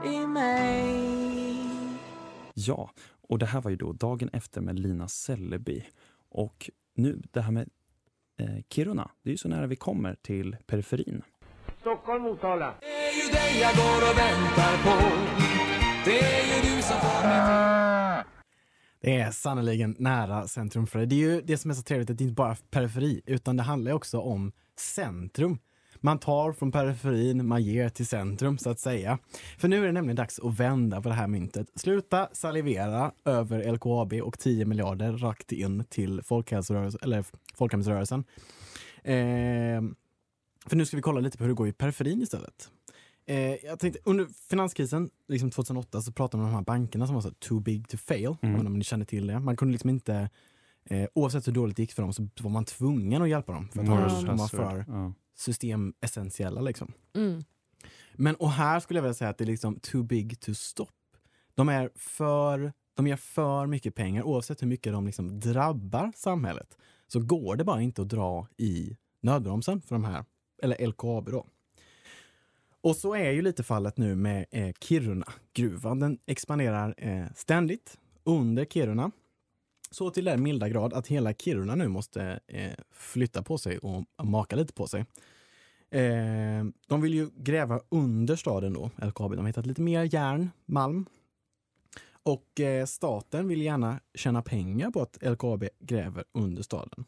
i 0.10 0.28
mig 0.28 1.20
Ja, 2.54 2.92
och 3.30 3.40
det 3.40 3.46
här 3.46 3.62
var 3.62 3.72
ju 3.72 3.78
då 3.78 3.94
dagen 3.94 4.30
efter 4.34 4.62
med 4.62 4.80
Lina 4.80 5.08
Sälleby. 5.08 5.86
Och 6.30 6.70
nu 6.96 7.22
det 7.32 7.42
här 7.42 7.52
med 7.52 7.70
eh, 8.40 8.64
Kiruna, 8.70 9.12
det 9.24 9.30
är 9.30 9.32
ju 9.32 9.38
så 9.38 9.48
nära 9.48 9.68
vi 9.68 9.76
kommer 9.76 10.16
till 10.16 10.56
periferin. 10.68 11.22
Stockholm, 11.82 12.24
Motala. 12.24 12.74
Det 12.80 12.88
är 12.88 13.26
ju 13.26 13.32
dig 13.32 13.62
jag 13.62 13.76
går 13.76 14.12
och 14.12 14.18
väntar 14.18 14.84
på. 14.84 15.16
Det 16.06 16.20
är 16.20 16.56
ju 16.56 16.76
du 16.76 16.82
som 16.82 16.98
får 17.00 17.28
mig 17.28 18.24
Det 19.02 19.16
är 19.16 19.32
sannoliken 19.32 19.96
nära 20.00 20.48
centrum 20.48 20.88
för 20.88 21.00
det. 21.00 21.06
Det 21.06 21.16
är 21.16 21.20
ju 21.30 21.42
det 21.42 21.58
som 21.58 21.72
är 21.72 21.76
så 21.76 21.84
trevligt, 21.84 22.10
att 22.10 22.18
det 22.18 22.24
inte 22.24 22.34
bara 22.34 22.52
är 22.52 22.58
periferi, 22.72 23.22
utan 23.26 23.58
det 23.58 23.64
handlar 23.64 23.92
också 23.92 24.20
om 24.20 24.52
centrum. 24.78 25.60
Man 26.02 26.20
tar 26.20 26.52
från 26.54 26.72
periferin, 26.72 27.48
man 27.48 27.64
ger 27.64 27.90
till 27.90 28.08
centrum 28.08 28.58
så 28.58 28.70
att 28.70 28.80
säga. 28.80 29.20
För 29.58 29.68
nu 29.68 29.82
är 29.82 29.86
det 29.86 29.92
nämligen 29.92 30.16
dags 30.16 30.40
att 30.40 30.60
vända 30.60 31.02
på 31.02 31.10
det 31.10 31.16
här 31.16 31.28
myntet. 31.28 31.68
Sluta 31.76 32.30
salivera 32.32 33.12
över 33.26 33.72
LKAB 33.74 34.14
och 34.14 34.40
10 34.40 34.66
miljarder 34.66 35.12
rakt 35.12 35.52
in 35.52 35.84
till 35.90 36.22
folkhälsorörelsen, 36.24 37.00
eller 37.04 37.26
folkhemsrörelsen. 37.56 38.24
Eh, 39.04 39.82
för 40.66 40.76
nu 40.76 40.86
ska 40.86 40.96
vi 40.98 41.02
kolla 41.02 41.20
lite 41.20 41.38
på 41.38 41.44
hur 41.44 41.50
det 41.50 41.56
går 41.56 41.68
i 41.68 41.72
periferin 41.74 42.22
istället. 42.22 42.70
Eh, 43.26 43.38
jag 43.66 43.80
tänkte, 43.80 44.00
under 44.04 44.28
finanskrisen 44.50 45.10
liksom 45.28 45.52
2008 45.52 46.02
så 46.02 46.12
pratade 46.12 46.38
man 46.38 46.46
om 46.46 46.52
de 46.52 46.56
här 46.56 46.64
bankerna 46.66 47.06
som 47.06 47.16
var 47.16 47.22
så 47.22 47.32
too 47.32 47.60
big 47.60 47.88
to 47.88 47.98
fail. 47.98 48.36
Mm. 48.42 48.68
Om 48.68 48.74
ni 48.74 48.84
känner 48.84 49.06
till 49.06 49.28
det. 49.28 49.40
Man 49.40 49.58
kunde 49.58 49.72
liksom 49.72 49.90
inte, 49.90 50.30
eh, 50.86 51.06
oavsett 51.14 51.48
hur 51.48 51.52
dåligt 51.54 51.76
det 51.78 51.84
gick 51.84 51.94
för 51.94 52.02
dem 52.02 52.14
så 52.14 52.28
var 52.42 52.50
man 52.52 52.66
tvungen 52.66 53.22
att 53.22 53.30
hjälpa 53.30 53.54
dem. 53.54 53.68
För 53.74 53.80
att 53.82 53.88
Mm. 53.88 54.26
de 54.26 54.38
var 54.38 54.48
för 54.48 54.86
Ja. 54.88 55.14
Systemessentiella. 55.40 56.62
Liksom. 56.62 56.94
Mm. 57.16 57.44
Men 58.14 58.36
och 58.36 58.52
här 58.52 58.80
skulle 58.80 58.98
jag 58.98 59.04
vilja 59.04 59.14
säga 59.14 59.30
att 59.30 59.38
det 59.38 59.44
är 59.44 59.46
liksom 59.46 59.80
too 59.80 60.04
big 60.04 60.40
to 60.40 60.54
stop. 60.54 60.92
De 61.56 61.70
är 61.70 61.90
för, 61.96 62.74
de 62.94 63.08
ger 63.08 63.16
för 63.16 63.66
mycket 63.66 63.96
pengar 63.96 64.24
oavsett 64.24 64.62
hur 64.62 64.68
mycket 64.68 64.94
de 64.94 65.06
liksom 65.06 65.40
drabbar 65.40 66.12
samhället. 66.16 66.78
Så 67.08 67.20
går 67.20 67.56
det 67.56 67.64
bara 67.64 67.82
inte 67.82 68.02
att 68.02 68.10
dra 68.10 68.48
i 68.58 68.98
nödbromsen 69.22 69.82
för 69.82 69.96
de 69.96 70.04
här, 70.04 70.26
eller 70.64 70.88
LKAB 70.88 71.32
då. 71.32 71.46
Och 72.82 72.96
så 72.96 73.16
är 73.16 73.32
ju 73.32 73.42
lite 73.42 73.64
fallet 73.64 73.98
nu 73.98 74.16
med 74.16 74.46
eh, 74.52 74.72
Kiruna-gruvan. 74.80 76.00
Den 76.00 76.20
expanderar 76.26 76.94
eh, 76.98 77.26
ständigt 77.36 77.98
under 78.24 78.66
Kiruna. 78.66 79.12
Så 79.92 80.10
till 80.10 80.26
den 80.26 80.44
milda 80.44 80.70
grad 80.70 80.94
att 80.94 81.08
hela 81.08 81.34
Kiruna 81.34 81.76
nu 81.76 81.88
måste 81.88 82.40
eh, 82.48 82.72
flytta 82.92 83.44
på 83.44 83.58
sig 83.58 83.78
och 83.78 84.06
maka 84.24 84.56
lite 84.56 84.74
på 84.74 84.88
sig. 84.88 85.06
Eh, 85.92 86.66
de 86.88 87.02
vill 87.02 87.14
ju 87.14 87.30
gräva 87.36 87.80
under 87.90 88.36
staden 88.36 88.74
då, 88.74 88.92
LKAB. 88.98 89.32
De 89.32 89.40
har 89.40 89.48
hittat 89.48 89.66
lite 89.66 89.82
mer 89.82 90.14
järn, 90.14 90.50
malm. 90.66 91.06
Och 92.24 92.60
eh, 92.60 92.86
staten 92.86 93.48
vill 93.48 93.62
gärna 93.62 94.00
tjäna 94.14 94.42
pengar 94.42 94.92
på 94.92 95.02
att 95.02 95.18
LKAB 95.22 95.66
gräver 95.80 96.24
under 96.32 96.64
staden. 96.64 97.06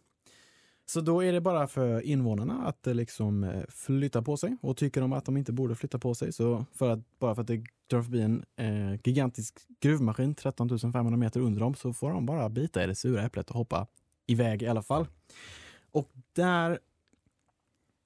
Så 0.93 1.01
då 1.01 1.23
är 1.23 1.33
det 1.33 1.41
bara 1.41 1.67
för 1.67 2.01
invånarna 2.01 2.67
att 2.67 2.87
eh, 2.87 2.93
liksom 2.93 3.43
eh, 3.43 3.63
flytta 3.69 4.21
på 4.21 4.37
sig 4.37 4.57
och 4.61 4.77
tycker 4.77 5.01
de 5.01 5.13
att 5.13 5.25
de 5.25 5.37
inte 5.37 5.51
borde 5.51 5.75
flytta 5.75 5.99
på 5.99 6.15
sig 6.15 6.33
så 6.33 6.65
för 6.73 6.89
att, 6.89 6.99
bara 7.19 7.35
för 7.35 7.41
att 7.41 7.47
det 7.47 7.63
drar 7.87 8.01
förbi 8.01 8.21
en 8.21 8.45
eh, 8.55 8.99
gigantisk 9.03 9.59
gruvmaskin 9.79 10.35
13 10.35 10.79
500 10.79 11.17
meter 11.17 11.39
under 11.39 11.59
dem 11.59 11.73
så 11.75 11.93
får 11.93 12.09
de 12.09 12.25
bara 12.25 12.49
bita 12.49 12.83
i 12.83 12.87
det 12.87 12.95
sura 12.95 13.23
äpplet 13.23 13.49
och 13.49 13.55
hoppa 13.55 13.87
iväg 14.27 14.61
i 14.63 14.67
alla 14.67 14.83
fall. 14.83 15.07
Och 15.91 16.09
där 16.33 16.79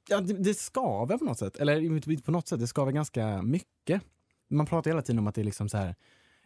Ja, 0.09 0.21
det, 0.21 0.33
det 0.33 0.53
skaver 0.53 1.17
på 1.17 1.25
något 1.25 1.39
sätt. 1.39 1.57
Eller 1.57 1.81
inte 1.81 2.17
på 2.17 2.31
något 2.31 2.47
sätt, 2.47 2.59
det 2.59 2.67
skaver 2.67 2.91
ganska 2.91 3.41
mycket. 3.41 4.01
Man 4.49 4.65
pratar 4.65 4.91
hela 4.91 5.01
tiden 5.01 5.19
om 5.19 5.27
att 5.27 5.35
det 5.35 5.41
är 5.41 5.45
liksom 5.45 5.69
så 5.69 5.77
här 5.77 5.95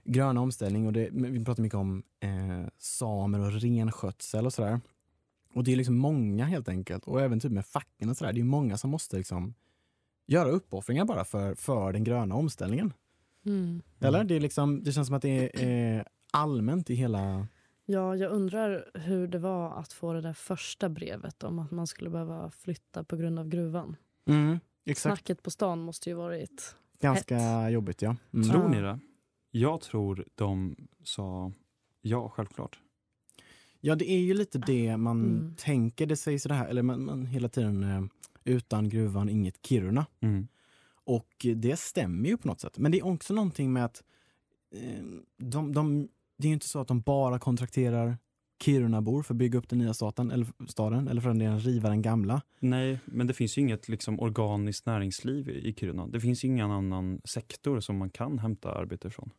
grön 0.03 0.37
omställning 0.37 0.87
och 0.87 0.93
det, 0.93 1.09
vi 1.11 1.45
pratar 1.45 1.63
mycket 1.63 1.79
om 1.79 2.03
eh, 2.19 2.67
samer 2.77 3.39
och 3.39 3.51
renskötsel 3.51 4.45
och 4.45 4.53
sådär. 4.53 4.79
Och 5.53 5.63
det 5.63 5.71
är 5.71 5.75
liksom 5.75 5.97
många 5.97 6.45
helt 6.45 6.69
enkelt, 6.69 7.07
och 7.07 7.21
även 7.21 7.39
typ 7.39 7.51
med 7.51 7.65
facken 7.65 8.09
och 8.09 8.17
sådär, 8.17 8.33
det 8.33 8.39
är 8.39 8.43
många 8.43 8.77
som 8.77 8.89
måste 8.89 9.17
liksom 9.17 9.53
göra 10.25 10.49
uppoffringar 10.49 11.05
bara 11.05 11.25
för, 11.25 11.55
för 11.55 11.93
den 11.93 12.03
gröna 12.03 12.35
omställningen. 12.35 12.93
Mm. 13.45 13.81
Eller? 13.99 14.23
Det, 14.23 14.35
är 14.35 14.39
liksom, 14.39 14.83
det 14.83 14.91
känns 14.91 15.07
som 15.07 15.15
att 15.15 15.21
det 15.21 15.63
är 15.63 15.97
eh, 15.97 16.03
allmänt 16.31 16.89
i 16.89 16.95
hela... 16.95 17.47
Ja, 17.85 18.15
jag 18.15 18.31
undrar 18.31 18.91
hur 18.93 19.27
det 19.27 19.39
var 19.39 19.79
att 19.79 19.93
få 19.93 20.13
det 20.13 20.21
där 20.21 20.33
första 20.33 20.89
brevet 20.89 21.43
om 21.43 21.59
att 21.59 21.71
man 21.71 21.87
skulle 21.87 22.09
behöva 22.09 22.51
flytta 22.51 23.03
på 23.03 23.15
grund 23.15 23.39
av 23.39 23.49
gruvan. 23.49 23.95
Mm, 24.25 24.59
exakt. 24.85 25.17
Snacket 25.17 25.43
på 25.43 25.51
stan 25.51 25.79
måste 25.79 26.09
ju 26.09 26.15
varit 26.15 26.75
Ganska 26.99 27.37
hett. 27.37 27.73
jobbigt 27.73 28.01
ja. 28.01 28.15
Mm. 28.33 28.49
Tror 28.49 28.69
ni 28.69 28.81
det? 28.81 28.99
Jag 29.51 29.81
tror 29.81 30.25
de 30.35 30.75
sa 31.03 31.51
ja, 32.01 32.29
självklart. 32.29 32.79
Ja, 33.81 33.95
det 33.95 34.11
är 34.11 34.19
ju 34.19 34.33
lite 34.33 34.57
det 34.57 34.97
man 34.97 35.19
Mm. 35.25 35.55
tänker. 35.57 36.05
Det 36.05 36.15
sägs 36.15 36.43
så 36.43 36.53
här, 36.53 36.67
eller 36.67 36.81
man, 36.81 37.05
man 37.05 37.25
hela 37.25 37.49
tiden 37.49 37.83
eh, 37.83 38.01
utan 38.43 38.89
gruvan 38.89 39.29
inget 39.29 39.65
Kiruna. 39.67 40.05
Mm. 40.19 40.47
Och 41.03 41.45
det 41.55 41.79
stämmer 41.79 42.29
ju 42.29 42.37
på 42.37 42.47
något 42.47 42.59
sätt. 42.59 42.77
Men 42.77 42.91
det 42.91 42.99
är 42.99 43.05
också 43.05 43.33
någonting 43.33 43.73
med 43.73 43.85
att 43.85 44.03
eh, 44.75 45.03
de, 45.37 45.73
de, 45.73 46.07
det 46.37 46.47
är 46.47 46.49
ju 46.49 46.53
inte 46.53 46.69
så 46.69 46.79
att 46.79 46.87
de 46.87 47.01
bara 47.01 47.39
kontrakterar 47.39 48.17
Kirunabor 48.63 49.23
för 49.23 49.33
att 49.33 49.37
bygga 49.37 49.59
upp 49.59 49.69
den 49.69 49.79
nya 49.79 49.93
staten, 49.93 50.31
eller 50.31 50.47
staden, 50.67 51.07
eller 51.07 51.21
för 51.21 51.29
den 51.29 51.39
delen 51.39 51.59
riva 51.59 51.89
den 51.89 52.01
gamla. 52.01 52.41
Nej, 52.59 52.99
men 53.05 53.27
det 53.27 53.33
finns 53.33 53.57
ju 53.57 53.61
inget 53.61 53.89
liksom, 53.89 54.19
organiskt 54.19 54.85
näringsliv 54.85 55.49
i 55.49 55.67
i 55.69 55.73
Kiruna. 55.73 56.07
Det 56.07 56.19
finns 56.19 56.43
ju 56.43 56.47
ingen 56.47 56.71
annan 56.71 57.21
sektor 57.25 57.79
som 57.79 57.97
man 57.97 58.09
kan 58.09 58.39
hämta 58.39 58.71
arbete 58.71 59.07
ifrån. 59.07 59.29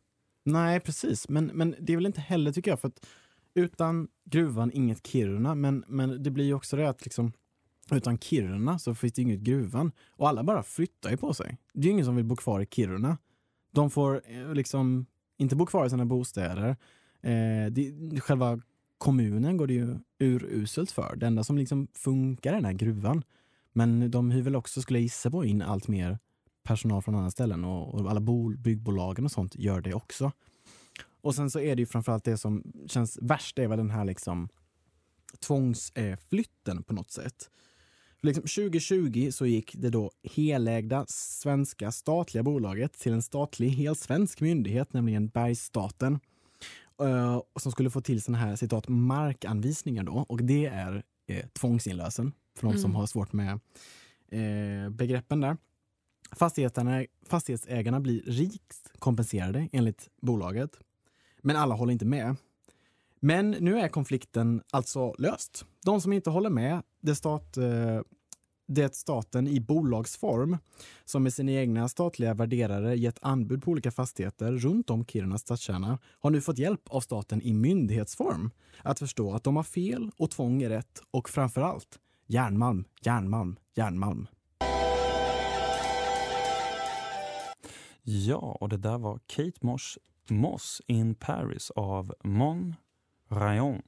Nej, 0.45 0.79
precis. 0.79 1.29
Men, 1.29 1.45
men 1.45 1.75
det 1.79 1.93
är 1.93 1.97
väl 1.97 2.05
inte 2.05 2.21
heller, 2.21 2.51
tycker 2.51 2.71
jag, 2.71 2.79
för 2.79 2.87
att 2.87 3.05
utan 3.53 4.07
gruvan 4.25 4.71
inget 4.73 5.07
Kiruna, 5.07 5.55
men, 5.55 5.83
men 5.87 6.23
det 6.23 6.31
blir 6.31 6.45
ju 6.45 6.53
också 6.53 6.75
det 6.75 6.89
att 6.89 7.05
liksom, 7.05 7.33
utan 7.91 8.17
Kiruna 8.17 8.79
så 8.79 8.95
finns 8.95 9.13
det 9.13 9.21
inget 9.21 9.39
gruvan. 9.39 9.91
Och 10.09 10.29
alla 10.29 10.43
bara 10.43 10.63
flyttar 10.63 11.09
ju 11.09 11.17
på 11.17 11.33
sig. 11.33 11.57
Det 11.73 11.79
är 11.79 11.85
ju 11.85 11.91
ingen 11.91 12.05
som 12.05 12.15
vill 12.15 12.25
bo 12.25 12.35
kvar 12.35 12.59
i 12.59 12.65
Kiruna. 12.65 13.17
De 13.71 13.89
får 13.89 14.21
eh, 14.25 14.53
liksom 14.53 15.05
inte 15.37 15.55
bo 15.55 15.65
kvar 15.65 15.85
i 15.85 15.89
sina 15.89 16.05
bostäder. 16.05 16.75
Eh, 17.21 17.71
det, 17.71 18.19
själva 18.19 18.61
kommunen 18.97 19.57
går 19.57 19.67
det 19.67 19.73
ju 19.73 19.97
uruselt 20.19 20.91
för. 20.91 21.15
Det 21.15 21.27
enda 21.27 21.43
som 21.43 21.57
liksom 21.57 21.87
funkar 21.93 22.51
är 22.51 22.55
den 22.55 22.65
här 22.65 22.73
gruvan. 22.73 23.23
Men 23.73 24.11
de 24.11 24.31
hyr 24.31 24.41
väl 24.41 24.55
också, 24.55 24.81
skulle 24.81 24.99
jag 24.99 25.03
gissa 25.03 25.31
på, 25.31 25.45
in 25.45 25.61
allt 25.61 25.87
mer 25.87 26.19
personal 26.63 27.01
från 27.01 27.15
andra 27.15 27.31
ställen 27.31 27.65
och, 27.65 27.93
och 27.93 28.09
alla 28.09 28.19
bol, 28.19 28.57
byggbolagen 28.57 29.25
och 29.25 29.31
sånt 29.31 29.55
gör 29.55 29.81
det 29.81 29.93
också. 29.93 30.31
Och 31.21 31.35
sen 31.35 31.49
så 31.51 31.59
är 31.59 31.75
det 31.75 31.79
ju 31.81 31.85
framförallt 31.85 32.23
det 32.23 32.37
som 32.37 32.63
känns 32.87 33.17
värst, 33.21 33.59
är 33.59 33.67
väl 33.67 33.77
den 33.77 33.89
här 33.89 34.05
liksom 34.05 34.49
tvångsflytten 35.39 36.83
på 36.83 36.93
något 36.93 37.11
sätt. 37.11 37.49
Liksom 38.23 38.41
2020 38.41 39.29
så 39.31 39.45
gick 39.45 39.75
det 39.77 39.89
då 39.89 40.11
helägda 40.23 41.05
svenska 41.07 41.91
statliga 41.91 42.43
bolaget 42.43 42.93
till 42.93 43.13
en 43.13 43.21
statlig 43.21 43.69
helsvensk 43.69 44.41
myndighet, 44.41 44.93
nämligen 44.93 45.27
Bergsstaten. 45.27 46.19
eh, 47.01 47.41
som 47.59 47.71
skulle 47.71 47.89
få 47.89 48.01
till 48.01 48.21
såna 48.21 48.37
här 48.37 48.55
citat 48.55 48.87
markanvisningar 48.87 50.03
då 50.03 50.25
och 50.29 50.43
det 50.43 50.65
är 50.65 51.03
eh, 51.27 51.45
tvångsinlösen 51.47 52.31
för 52.57 52.67
de 52.67 52.73
som 52.77 52.91
Mm. 52.91 52.95
har 52.95 53.05
svårt 53.07 53.33
med 53.33 53.59
eh, 54.31 54.89
begreppen 54.89 55.41
där. 55.41 55.57
Fastigheterna, 56.35 57.05
fastighetsägarna 57.25 57.99
blir 57.99 58.21
rikt 58.21 58.91
kompenserade 58.99 59.69
enligt 59.71 60.09
bolaget. 60.21 60.79
Men 61.41 61.55
alla 61.55 61.75
håller 61.75 61.93
inte 61.93 62.05
med. 62.05 62.35
Men 63.19 63.51
nu 63.51 63.79
är 63.79 63.87
konflikten 63.87 64.61
alltså 64.71 65.13
löst. 65.17 65.65
De 65.85 66.01
som 66.01 66.13
inte 66.13 66.29
håller 66.29 66.49
med, 66.49 66.83
det, 67.01 67.15
stat, 67.15 67.57
eh, 67.57 68.01
det 68.67 68.95
staten 68.95 69.47
i 69.47 69.59
bolagsform 69.59 70.57
som 71.05 71.23
med 71.23 71.33
sina 71.33 71.51
egna 71.51 71.89
statliga 71.89 72.33
värderare 72.33 72.95
gett 72.95 73.19
anbud 73.21 73.63
på 73.63 73.71
olika 73.71 73.91
fastigheter 73.91 74.51
runt 74.51 74.89
om 74.89 75.05
Kiruna 75.05 75.37
stadskärna 75.37 75.99
har 76.19 76.29
nu 76.29 76.41
fått 76.41 76.57
hjälp 76.57 76.81
av 76.89 77.01
staten 77.01 77.41
i 77.41 77.53
myndighetsform 77.53 78.51
att 78.83 78.99
förstå 78.99 79.33
att 79.33 79.43
de 79.43 79.55
har 79.55 79.63
fel 79.63 80.11
och 80.17 80.31
tvång 80.31 80.61
är 80.61 80.69
rätt 80.69 81.01
och 81.11 81.29
framför 81.29 81.61
allt 81.61 81.99
järnmalm, 82.27 82.85
järnmalm, 83.01 83.55
järnmalm. 83.75 84.27
Ja, 88.03 88.57
och 88.61 88.69
det 88.69 88.77
där 88.77 88.97
var 88.97 89.19
Kate 89.27 89.65
Mors 89.65 89.97
Moss 90.31 90.81
in 90.87 91.15
Paris 91.15 91.71
av 91.75 92.13
Mon 92.23 92.75
Rayon. 93.29 93.81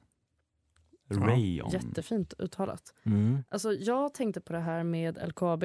Rayon. 1.08 1.70
Jättefint 1.70 2.34
uttalat. 2.38 2.94
Mm. 3.04 3.44
Alltså, 3.48 3.72
jag 3.72 4.14
tänkte 4.14 4.40
på 4.40 4.52
det 4.52 4.58
här 4.60 4.84
med 4.84 5.18
LKAB 5.28 5.64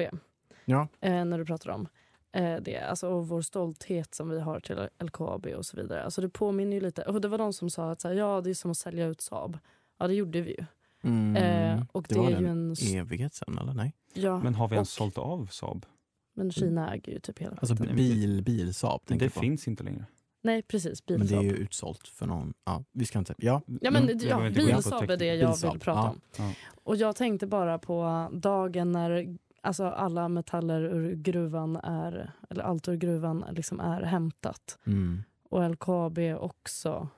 Ja. 0.64 0.88
eh, 1.00 1.24
när 1.24 1.38
du 1.38 1.44
pratar 1.44 1.70
om 1.70 1.88
eh, 2.32 2.56
det. 2.62 2.78
Alltså, 2.78 3.08
och 3.08 3.28
vår 3.28 3.42
stolthet 3.42 4.14
som 4.14 4.28
vi 4.28 4.40
har 4.40 4.60
till 4.60 4.88
LKAB 4.98 5.46
och 5.46 5.66
så 5.66 5.76
vidare. 5.76 6.04
Alltså, 6.04 6.20
det 6.20 6.28
påminner 6.28 6.74
ju 6.76 6.80
lite. 6.80 7.02
Och 7.02 7.20
det 7.20 7.28
var 7.28 7.38
de 7.38 7.52
som 7.52 7.70
sa 7.70 7.90
att 7.90 8.00
så 8.00 8.08
här, 8.08 8.14
ja, 8.14 8.40
det 8.40 8.50
är 8.50 8.54
som 8.54 8.70
att 8.70 8.76
sälja 8.78 9.06
ut 9.06 9.20
Saab. 9.20 9.58
Ja, 9.98 10.06
det 10.06 10.14
gjorde 10.14 10.40
vi 10.40 10.50
ju. 10.50 10.64
Mm. 11.02 11.36
Eh, 11.36 11.84
och 11.92 12.06
det, 12.08 12.18
var 12.18 12.30
är 12.30 12.40
ju 12.40 12.46
en... 12.46 12.74
evighet 12.94 13.34
sedan 13.34 13.58
eller 13.58 13.74
nej? 13.74 13.94
Ja, 14.14 14.40
Men 14.42 14.54
har 14.54 14.68
vi 14.68 14.74
ens 14.74 14.88
och- 14.88 14.92
sålt 14.92 15.18
av 15.18 15.46
Saab? 15.46 15.86
Men 16.34 16.52
Kina 16.52 16.94
äger 16.94 17.12
ju 17.12 17.18
typ 17.20 17.38
hela 17.38 17.56
Alltså 17.56 17.74
bil, 17.74 18.42
bil 18.42 18.74
Saab 18.74 19.00
Det 19.06 19.30
finns 19.30 19.68
inte 19.68 19.84
längre. 19.84 20.04
Nej 20.42 20.62
precis, 20.62 21.02
Men 21.08 21.18
det 21.18 21.24
är 21.24 21.26
Bilsaab. 21.26 21.44
ju 21.44 21.50
utsålt 21.50 22.08
för 22.08 22.26
någon. 22.26 22.54
Ja, 22.64 22.84
vi 22.92 23.06
ska 23.06 23.18
inte... 23.18 23.34
Ja, 23.38 23.62
Ja 23.80 23.90
men 23.90 24.02
Mm, 24.02 24.18
ja, 24.28 24.50
Bilsaab 24.50 25.10
är 25.10 25.16
det 25.16 25.24
jag 25.24 25.50
Bilsaab, 25.50 25.72
vill 25.72 25.80
prata 25.80 26.00
ja. 26.00 26.10
om. 26.10 26.20
Ja. 26.38 26.52
Och 26.84 26.96
jag 26.96 27.16
tänkte 27.16 27.46
bara 27.46 27.78
på 27.78 28.28
dagen 28.32 28.92
när 28.92 29.36
alltså 29.60 29.84
alla 29.84 30.28
metaller 30.28 30.80
ur 30.82 31.14
gruvan 31.14 31.76
är, 31.76 32.32
eller 32.50 32.64
allt 32.64 32.88
ur 32.88 32.96
gruvan 32.96 33.44
liksom 33.52 33.80
är 33.80 34.02
hämtat. 34.02 34.78
Mm. 34.86 35.22
Och 35.48 35.70
LKAB 35.70 36.18
också. 36.40 37.08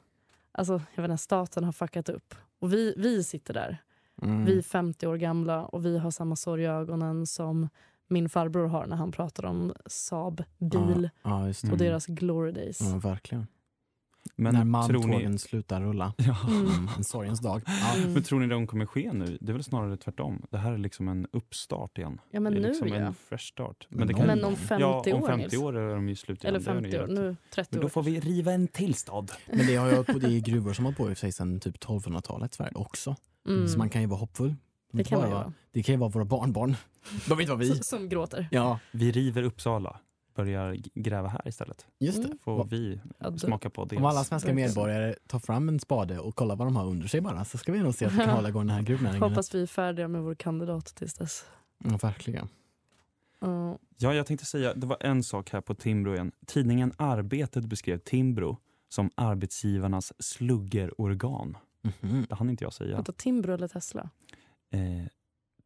Alltså 0.53 0.81
jag 0.95 1.03
vet 1.03 1.11
inte, 1.11 1.23
staten 1.23 1.65
har 1.65 1.73
fuckat 1.73 2.09
upp. 2.09 2.35
Och 2.59 2.73
vi, 2.73 2.95
vi 2.97 3.25
sitter 3.25 3.55
där. 3.55 3.79
Mm. 4.23 4.45
Vi 4.45 4.59
är 4.59 4.63
50 4.63 5.07
år 5.07 5.17
gamla 5.17 5.65
och 5.65 5.87
vi 5.87 5.99
har 5.99 6.11
samma 6.11 6.37
sorg 6.37 6.63
i 6.63 6.67
ögonen 6.67 7.27
som 7.27 7.69
min 8.13 8.29
farbror 8.29 8.67
har 8.69 8.87
när 8.87 8.97
han 8.97 9.13
pratar 9.13 9.45
om 9.45 9.73
Saab 9.87 10.43
bil 10.59 11.11
Ja, 11.23 11.31
ja, 11.31 11.47
just 11.47 11.67
det. 11.67 11.73
och 11.73 11.79
deras 11.79 12.07
glory 12.07 12.53
days. 12.53 12.81
Ja, 12.81 12.99
verkligen. 12.99 13.47
Men 14.37 14.55
När 14.55 14.65
malmtågen 14.65 15.33
ni... 15.33 15.39
slutar 15.39 15.81
rulla. 15.81 16.15
Ja. 16.19 16.37
Mm, 16.49 16.89
en 16.97 17.05
sorgens 17.05 17.41
dag. 17.41 17.63
Ja. 17.67 17.95
Mm. 17.97 18.13
Men 18.13 18.23
tror 18.23 18.41
ni 18.41 18.47
det 18.61 18.67
kommer 18.67 18.87
ske 18.87 19.13
nu? 19.13 19.39
Det 19.41 19.53
är 19.53 19.55
väl 19.55 19.65
snarare 19.65 19.97
tvärtom. 19.97 20.43
Det 20.51 20.59
här 20.59 20.73
är 20.73 20.79
liksom 20.79 21.09
en 21.09 21.27
uppstart 21.33 21.99
igen. 21.99 22.21
Ja, 22.31 22.41
men 22.41 22.53
det 22.53 22.59
är 22.59 22.63
nu, 22.63 22.69
liksom 22.69 22.89
ja. 22.89 22.95
en 22.95 23.15
fresh 23.15 23.45
start. 23.45 23.87
Men 23.89 24.07
det 24.09 24.15
om- 24.15 24.27
Men 24.27 24.45
om 24.45 24.57
50 24.57 24.81
ja, 24.83 25.03
om 25.17 25.23
år 25.23 25.27
50 25.29 25.43
Nils. 25.43 25.63
år 25.63 25.77
är 25.77 25.95
de 25.95 26.09
ju 26.09 26.17
slut 26.17 26.45
igen. 26.45 26.55
Eller 26.55 26.65
Det 26.65 26.71
har 26.73 26.81
ni 26.81 26.91
50 26.91 27.05
år, 27.05 27.07
nu 27.15 27.37
30 27.55 27.69
Men 27.71 27.79
år. 27.79 27.83
då 27.83 27.89
får 27.89 28.03
vi 28.03 28.21
riva 28.21 28.53
en 28.53 28.69
till 28.69 28.95
stad. 28.95 29.33
Men 29.47 29.67
det 29.67 29.77
har 29.77 29.91
hållit 29.93 30.07
på, 30.07 30.19
det 30.19 30.33
är 30.37 30.41
gruvor 30.41 30.73
som 30.73 30.85
har 30.85 30.93
på 30.93 31.11
i 31.11 31.15
sig 31.15 31.33
sedan 31.33 31.61
typ 31.61 31.77
1200-talet 31.85 32.53
i 32.53 32.57
Sverige 32.57 32.73
också. 32.75 33.17
Mm. 33.49 33.69
Så 33.69 33.79
man 33.79 33.89
kan 33.91 34.01
ju 34.03 34.07
vara 34.09 34.21
hoppfull. 34.21 34.55
Det 34.93 35.05
kan 35.05 35.31
vara. 35.31 35.53
Det 35.73 35.83
kan 35.83 35.93
ju 35.95 35.99
vara 35.99 36.11
våra 36.11 36.25
barnbarn. 36.25 36.77
De 37.29 37.39
vet 37.39 37.49
vad 37.49 37.59
vi... 37.59 37.71
S- 37.73 37.87
Som 37.89 38.09
gråter. 38.09 38.49
Ja, 38.51 38.79
Vi 38.93 39.13
river 39.13 39.43
Uppsala. 39.43 40.01
Börjar 40.35 40.77
gräva 40.95 41.29
här 41.29 41.49
istället. 41.49 41.87
just 41.99 42.19
det. 42.23 42.25
Mm. 42.27 42.39
Får 42.39 42.65
vi 42.65 43.01
Ja, 43.19 43.39
smaka 43.39 43.71
på 43.71 43.85
det. 43.85 43.97
Om 43.97 44.05
alla 44.05 44.25
svenska 44.25 44.55
medborgare 44.55 45.15
tar 45.27 45.39
fram 45.39 45.69
en 45.69 45.81
spade 45.81 46.19
och 46.19 46.35
kollar 46.37 46.57
vad 46.57 46.67
de 46.67 46.77
har 46.77 46.87
under 46.87 47.09
sig 47.09 47.21
bara 47.21 47.45
så 47.45 47.59
ska 47.59 47.73
vi 47.73 47.79
nog 47.79 47.95
se 47.95 48.05
att 48.07 48.13
vi 48.15 48.17
kan 48.19 48.29
hålla 48.31 48.49
igång 48.49 48.67
den 48.67 48.77
här 48.77 48.83
gruvnäringen. 48.83 49.23
Hoppas 49.23 49.55
vi 49.55 49.63
är 49.63 49.67
färdiga 49.67 50.09
med 50.09 50.23
vår 50.23 50.35
kandidat 50.35 50.87
tills 50.87 51.15
dess. 51.15 51.45
Ja, 51.85 51.97
verkligen. 52.03 52.49
Ja. 53.41 53.79
Ja, 53.99 54.15
jag 54.15 54.27
tänkte 54.27 54.47
säga, 54.47 54.75
det 54.75 54.87
var 54.87 54.97
en 55.01 55.23
sak 55.23 55.51
här 55.51 55.61
på 55.61 55.75
Timbro 55.75 56.15
igen. 56.15 56.33
Tidningen 56.47 56.93
Arbetet 56.97 57.65
beskrev 57.65 57.99
Timbro 57.99 58.57
som 58.89 59.11
arbetsgivarnas 59.15 60.13
sluggerorgan. 60.19 61.57
Mhm. 62.01 62.27
Det 62.29 62.35
hann 62.35 62.51
inte 62.51 62.65
jag 62.65 62.73
säga. 62.73 62.97
Vänta, 62.97 63.13
Timbro 63.13 63.53
eller 63.55 63.69
Tesla? 63.69 64.11
Eh, 64.73 65.07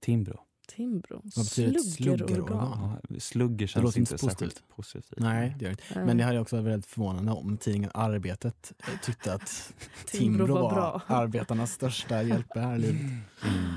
Timbro. 0.00 0.40
Timbro? 0.68 1.20
Vad 1.36 1.44
betyder 1.44 1.78
ett 1.78 1.92
Sluggerorgan? 1.92 2.28
sluggerorgan? 2.28 2.98
Ja, 3.08 3.20
slugger 3.20 3.66
känns 3.66 3.84
låter 3.84 3.98
inte 3.98 4.12
positivt. 4.12 4.38
särskilt 4.38 4.68
positivt. 4.68 5.14
Nej, 5.16 5.54
det 5.58 5.64
gör 5.64 5.74
det 5.74 5.88
inte. 5.88 6.04
Men 6.04 6.16
det 6.16 6.24
hade 6.24 6.40
också 6.40 6.56
varit 6.56 6.66
väldigt 6.66 6.86
förvånande 6.86 7.32
om 7.32 7.56
tidningen 7.56 7.90
Arbetet 7.94 8.72
eh, 8.78 9.00
tyckte 9.02 9.34
att 9.34 9.74
Timbro 10.06 10.46
Timbro 10.46 10.54
var 10.54 10.74
var, 10.74 11.02
arbetarnas 11.16 11.72
största 11.72 12.22
hjälp 12.22 12.46
här 12.54 12.76
i 12.76 12.78
livet. 12.78 13.00
Mm. 13.00 13.74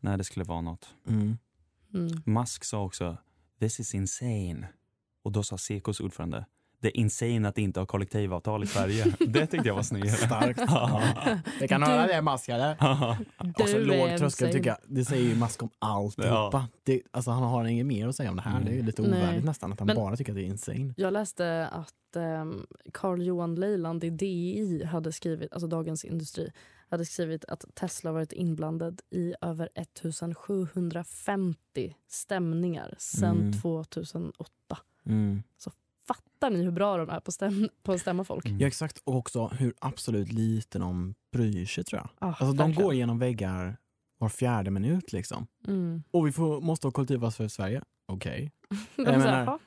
Nej, 0.00 0.18
det 0.18 0.24
skulle 0.24 0.44
vara 0.44 0.60
något. 0.60 0.94
Mm. 1.08 1.38
Mm. 1.94 2.22
Musk 2.24 2.64
sa 2.64 2.82
också 2.82 3.16
“This 3.60 3.80
is 3.80 3.94
insane” 3.94 4.68
och 5.22 5.32
då 5.32 5.42
sa 5.42 5.58
Sekos 5.58 6.00
ordförande 6.00 6.46
“Det 6.80 6.88
är 6.88 6.96
insane 6.96 7.48
att 7.48 7.58
inte 7.58 7.80
ha 7.80 7.86
kollektivavtal 7.86 8.64
i 8.64 8.66
Sverige”. 8.66 9.04
det 9.28 9.46
tyckte 9.46 9.68
jag 9.68 9.74
var 9.74 9.82
snyggt. 9.82 10.18
Starkt. 10.18 10.60
Vi 11.60 11.68
kan 11.68 11.82
höra 11.82 12.06
det 12.06 12.22
Mask 12.22 12.48
eller? 12.48 12.76
Och 13.62 13.68
så 13.68 13.78
låg 13.78 14.18
tröskel 14.18 14.52
tycker 14.52 14.70
jag. 14.70 14.78
Det 14.86 15.04
säger 15.04 15.28
ju 15.28 15.36
Mask 15.36 15.62
om 15.62 15.70
alltihopa. 15.78 16.68
Det, 16.84 17.02
alltså 17.10 17.30
han 17.30 17.42
har 17.42 17.64
inget 17.64 17.86
mer 17.86 18.08
att 18.08 18.16
säga 18.16 18.30
om 18.30 18.36
det 18.36 18.42
här. 18.42 18.60
Det 18.60 18.70
är 18.70 18.74
ju 18.74 18.82
lite 18.82 19.02
Nej. 19.02 19.10
ovärdigt 19.22 19.44
nästan 19.44 19.72
att 19.72 19.78
han 19.80 19.86
Men- 19.86 19.96
bara 19.96 20.16
tycker 20.16 20.32
att 20.32 20.36
det 20.36 20.42
är 20.42 20.46
insane. 20.46 20.94
Jag 20.96 21.12
läste 21.12 21.68
att 21.72 22.16
ehm, 22.16 22.66
Carl 22.92 23.22
Johan 23.22 23.54
Leiland 23.54 24.04
i 24.04 24.10
DI 24.10 24.84
hade 24.84 25.12
skrivit, 25.12 25.52
alltså 25.52 25.66
Dagens 25.66 26.04
Industri, 26.04 26.52
hade 26.90 27.04
skrivit 27.04 27.44
att 27.44 27.64
Tesla 27.74 28.12
varit 28.12 28.32
inblandad 28.32 29.00
i 29.10 29.34
över 29.40 29.68
1750 29.74 31.96
stämningar 32.08 32.94
sedan 32.98 33.36
Mm. 33.40 33.52
2008. 33.52 34.50
Mm. 35.06 35.42
Fattar 36.08 36.50
ni 36.50 36.62
hur 36.62 36.70
bra 36.70 36.96
de 36.96 37.10
är 37.10 37.20
på, 37.20 37.32
stäm, 37.32 37.68
på 37.82 37.92
att 37.92 38.00
stämma 38.00 38.24
folk? 38.24 38.46
Mm. 38.46 38.60
Ja 38.60 38.66
exakt 38.66 38.98
och 39.04 39.14
också 39.16 39.46
hur 39.46 39.74
absolut 39.78 40.32
lite 40.32 40.78
de 40.78 41.14
bryr 41.32 41.66
sig 41.66 41.84
tror 41.84 42.00
jag. 42.00 42.08
Ah, 42.18 42.26
Alltså 42.26 42.44
de 42.44 42.56
verkligen. 42.56 42.82
går 42.82 42.94
genom 42.94 43.18
väggar 43.18 43.76
var 44.18 44.28
fjärde 44.28 44.70
minut 44.70 45.12
liksom. 45.12 45.46
Mm. 45.68 46.02
Och 46.10 46.26
vi 46.26 46.32
får, 46.32 46.60
måste 46.60 46.86
ha 46.86 46.92
kollektivavtal 46.92 47.32
för 47.32 47.48
Sverige. 47.48 47.82
Okej. 48.06 48.52
Jag 48.96 49.06
menar, 49.18 49.44
"Ja, 49.44 49.58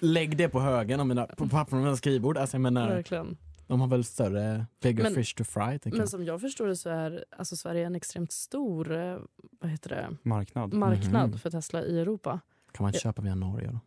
Lägg 0.00 0.36
det 0.36 0.48
på 0.48 0.60
högen, 0.60 1.00
om 1.00 1.08
mina, 1.08 1.26
på 1.26 1.48
papper 1.48 1.70
på 1.70 1.76
mina 1.76 1.96
skrivbord. 1.96 2.38
Alltså 2.38 2.54
jag 2.56 2.60
menar, 2.62 2.88
verkligen. 2.88 3.36
de 3.66 3.80
har 3.80 3.88
väl 3.88 4.04
större, 4.04 4.66
bigger 4.82 5.02
Men- 5.02 5.14
fish 5.14 5.34
to 5.36 5.44
fry. 5.44 5.78
Men 5.84 5.98
jag. 5.98 6.08
som 6.08 6.24
jag 6.24 6.40
förstår 6.40 6.66
det 6.66 6.76
så 6.76 6.90
är 6.90 7.24
alltså 7.38 7.56
Sverige 7.56 7.86
en 7.86 7.94
extremt 7.94 8.32
stor 8.32 8.96
eh, 8.96 9.18
vad 9.60 9.70
heter 9.70 9.90
det, 9.90 10.16
Marknad. 10.22 10.72
marknad 10.74 11.28
Mhm. 11.30 11.38
för 11.38 11.50
Tesla 11.50 11.82
i 11.82 12.00
Europa. 12.00 12.40
Kan 12.72 12.84
man 12.84 12.88
inte 12.88 12.96
Ja. 12.96 13.00
köpa 13.02 13.22
via 13.22 13.34
Norge 13.34 13.66
då? 13.72 13.80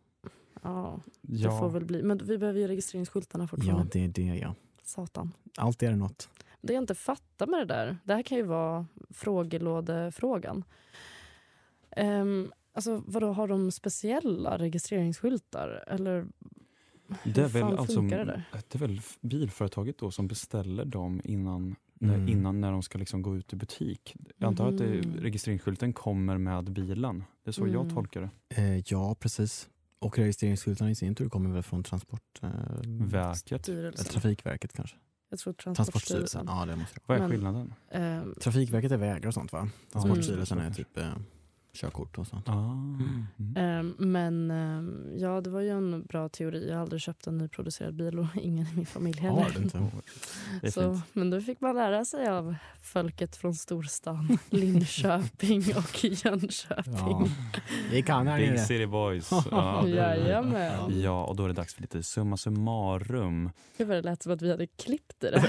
Ja, 0.62 1.00
det 1.20 1.36
Ja. 1.36 1.58
får 1.58 1.68
väl 1.70 1.84
bli. 1.84 2.02
Men 2.02 2.18
vi 2.24 2.38
behöver 2.38 2.60
ju 2.60 2.66
registreringsskyltarna 2.66 3.44
Ja, 3.44 3.48
fortfarande. 3.48 3.88
det 3.92 4.04
är 4.04 4.08
det 4.08 4.22
ja. 4.38 4.54
Satan. 4.82 5.32
Allt 5.56 5.82
är 5.82 5.90
det 5.90 5.96
något. 5.96 6.28
Det 6.60 6.72
jag 6.72 6.82
inte 6.82 6.94
fattar 6.94 7.46
med 7.46 7.60
det 7.60 7.74
där, 7.74 7.96
det 8.04 8.14
här 8.14 8.22
kan 8.22 8.38
ju 8.38 8.44
vara 8.44 8.86
frågelådefrågan. 9.10 10.64
Um, 11.96 12.52
alltså 12.72 13.02
vadå, 13.06 13.32
har 13.32 13.48
de 13.48 13.70
speciella 13.72 14.58
registreringsskyltar? 14.58 15.84
Eller 15.88 16.26
Det 17.24 17.40
är, 17.40 17.48
väl 17.48 17.62
fan 17.62 17.78
alltså, 17.78 17.94
funkar 17.96 18.18
det 18.18 18.24
där? 18.24 18.44
det 18.52 18.74
är 18.74 18.78
väl 18.78 19.00
bilföretaget 19.20 19.98
då 19.98 20.10
som 20.10 20.28
beställer 20.28 20.84
dem 20.84 21.20
innan, 21.24 21.76
när, 21.94 22.14
Mm. 22.14 22.28
innan 22.28 22.60
när 22.60 22.72
de 22.72 22.82
ska 22.82 22.98
liksom 22.98 23.22
gå 23.22 23.36
ut 23.36 23.52
i 23.52 23.56
butik. 23.56 24.16
Jag 24.36 24.46
antar 24.48 24.68
att 24.68 24.78
det, 24.78 24.86
Mhm. 25.06 25.16
registreringsskylten 25.20 25.92
kommer 25.92 26.38
med 26.38 26.72
bilen. 26.72 27.24
Det 27.44 27.50
är 27.50 27.52
så 27.52 27.66
jag 27.68 27.82
Mm. 27.84 27.94
tolkar 27.94 28.20
det. 28.20 28.30
Eh, 28.62 28.82
ja, 28.86 29.14
precis. 29.20 29.68
Och 30.02 30.18
registreringsskyltarna 30.18 30.90
i 30.90 30.94
sin 30.94 31.14
tur 31.14 31.28
kommer 31.28 31.50
väl 31.50 31.62
från 31.62 31.82
transport... 31.82 32.40
Eh, 32.42 32.48
Verket. 32.86 33.52
eller 33.52 33.58
Styrelsen. 33.58 34.04
Trafikverket 34.12 34.72
kanske? 34.72 34.96
Jag 35.30 35.38
tror 35.38 35.52
Transportstyrelsen. 35.52 36.44
Ja, 36.48 36.64
det 36.66 36.76
måste 36.76 36.94
det 36.94 37.00
Vad 37.06 37.16
är 37.16 37.20
Men- 37.20 37.30
skillnaden? 37.30 37.74
Ehm, 37.90 38.34
Trafikverket 38.40 38.92
är 38.92 38.96
vägar 38.96 39.28
och 39.28 39.34
sånt 39.34 39.52
va? 39.52 39.68
Transportstyrelsen 39.92 40.58
Mm. 40.58 40.70
är 40.70 40.74
typ 40.76 40.98
eh, 40.98 41.12
körkort 41.76 42.18
och 42.18 42.26
sånt. 42.26 42.48
Ah. 42.48 42.52
Mm. 42.52 43.26
ehm, 43.56 43.94
men 43.98 44.50
ehm, 44.50 45.06
ja, 45.18 45.40
det 45.40 45.50
var 45.50 45.60
ju 45.60 45.68
en 45.70 46.02
bra 46.02 46.28
teori. 46.28 46.68
Jag 46.68 46.74
har 46.74 46.82
aldrig 46.82 47.00
köpt 47.02 47.26
en 47.26 47.38
nyproducerad 47.38 47.94
bil 47.94 48.18
och 48.18 48.26
ingen 48.42 48.66
i 48.66 48.74
min 48.76 48.86
familj 48.86 49.20
heller. 49.20 49.42
Har 49.42 49.50
du 49.50 49.62
inte? 49.62 49.78
Det 50.60 50.66
är 50.66 50.70
Så, 50.70 51.00
men 51.12 51.30
då 51.30 51.40
fick 51.40 51.60
man 51.60 51.74
lära 51.76 52.04
sig 52.04 52.28
av 52.28 52.54
folket 52.82 53.36
från 53.36 53.54
storstan, 53.54 54.38
Linköping 54.50 55.62
och 55.76 56.04
Jönköping. 56.04 56.94
Ja. 56.94 57.26
Vi 57.90 58.02
kan 58.02 58.26
här 58.26 58.38
Big. 58.38 58.60
City 58.60 58.86
Boys. 58.86 59.30
Ja, 59.50 59.80
det- 59.84 59.90
Jajamän. 59.90 61.00
ja, 61.02 61.24
och 61.24 61.36
då 61.36 61.44
är 61.44 61.48
det 61.48 61.54
dags 61.54 61.74
för 61.74 61.82
lite 61.82 62.02
summa 62.02 62.36
summarum. 62.36 63.50
Gud 63.78 63.88
vad 63.88 63.96
det 63.96 64.02
lät 64.02 64.22
som 64.22 64.32
att 64.32 64.42
vi 64.42 64.50
hade 64.50 64.66
klippt 64.66 65.20
det 65.20 65.30
där. 65.30 65.40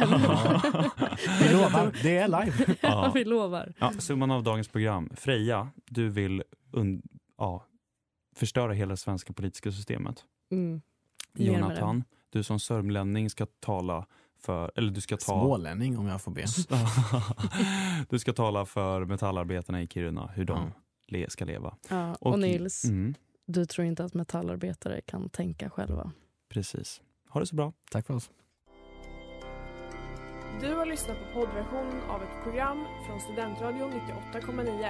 Vi 1.43 1.53
lovar, 1.53 1.91
det 2.03 2.17
är 2.17 2.27
live. 2.27 2.75
ja, 2.81 3.11
vi 3.15 3.25
lovar. 3.25 3.73
Ja, 3.79 3.91
summan 3.99 4.31
av 4.31 4.43
dagens 4.43 4.67
program. 4.67 5.09
Freja, 5.15 5.67
du 5.85 6.09
vill 6.13 6.43
ja, 7.37 7.65
förstöra 8.35 8.73
hela 8.73 8.89
det 8.91 8.97
svenska 8.97 9.33
politiska 9.33 9.71
systemet. 9.71 10.23
Mm. 10.51 10.81
Jonathan, 11.37 12.03
du 12.29 12.43
som 12.43 12.59
sörmlänning 12.59 13.29
ska 13.29 13.45
tala 13.45 14.05
för, 14.39 14.71
eller 14.75 14.91
du 14.91 15.01
ska 15.01 15.17
ta... 15.17 15.23
Smålänning 15.23 15.97
om 15.97 16.07
jag 16.07 16.21
får 16.21 16.31
be. 16.31 16.45
du 18.09 18.19
ska 18.19 18.33
tala 18.33 18.65
för 18.65 19.05
metallarbetarna 19.05 19.81
i 19.81 19.87
Kiruna, 19.87 20.27
hur 20.27 20.45
de 20.45 20.57
Ja. 20.57 20.71
le- 21.07 21.29
ska 21.29 21.45
leva. 21.45 21.77
Ja, 21.89 22.15
och, 22.15 22.39
Nils, 22.39 22.85
Mm, 22.85 23.13
du 23.45 23.65
tror 23.65 23.87
inte 23.87 24.05
att 24.05 24.13
metallarbetare 24.13 25.01
kan 25.01 25.29
tänka 25.29 25.69
själva? 25.69 26.11
precis. 26.49 27.01
Ha 27.29 27.39
det 27.39 27.45
så 27.45 27.55
bra. 27.55 27.73
Tack 27.91 28.05
för 28.07 28.13
oss. 28.13 28.31
Du 30.61 30.73
har 30.75 30.85
lyssnat 30.85 31.17
på 31.17 31.39
poddversionen 31.39 32.01
av 32.09 32.23
ett 32.23 32.43
program 32.43 32.85
från 33.07 33.19
Studentradion 33.19 33.91
98,9. 33.91 34.89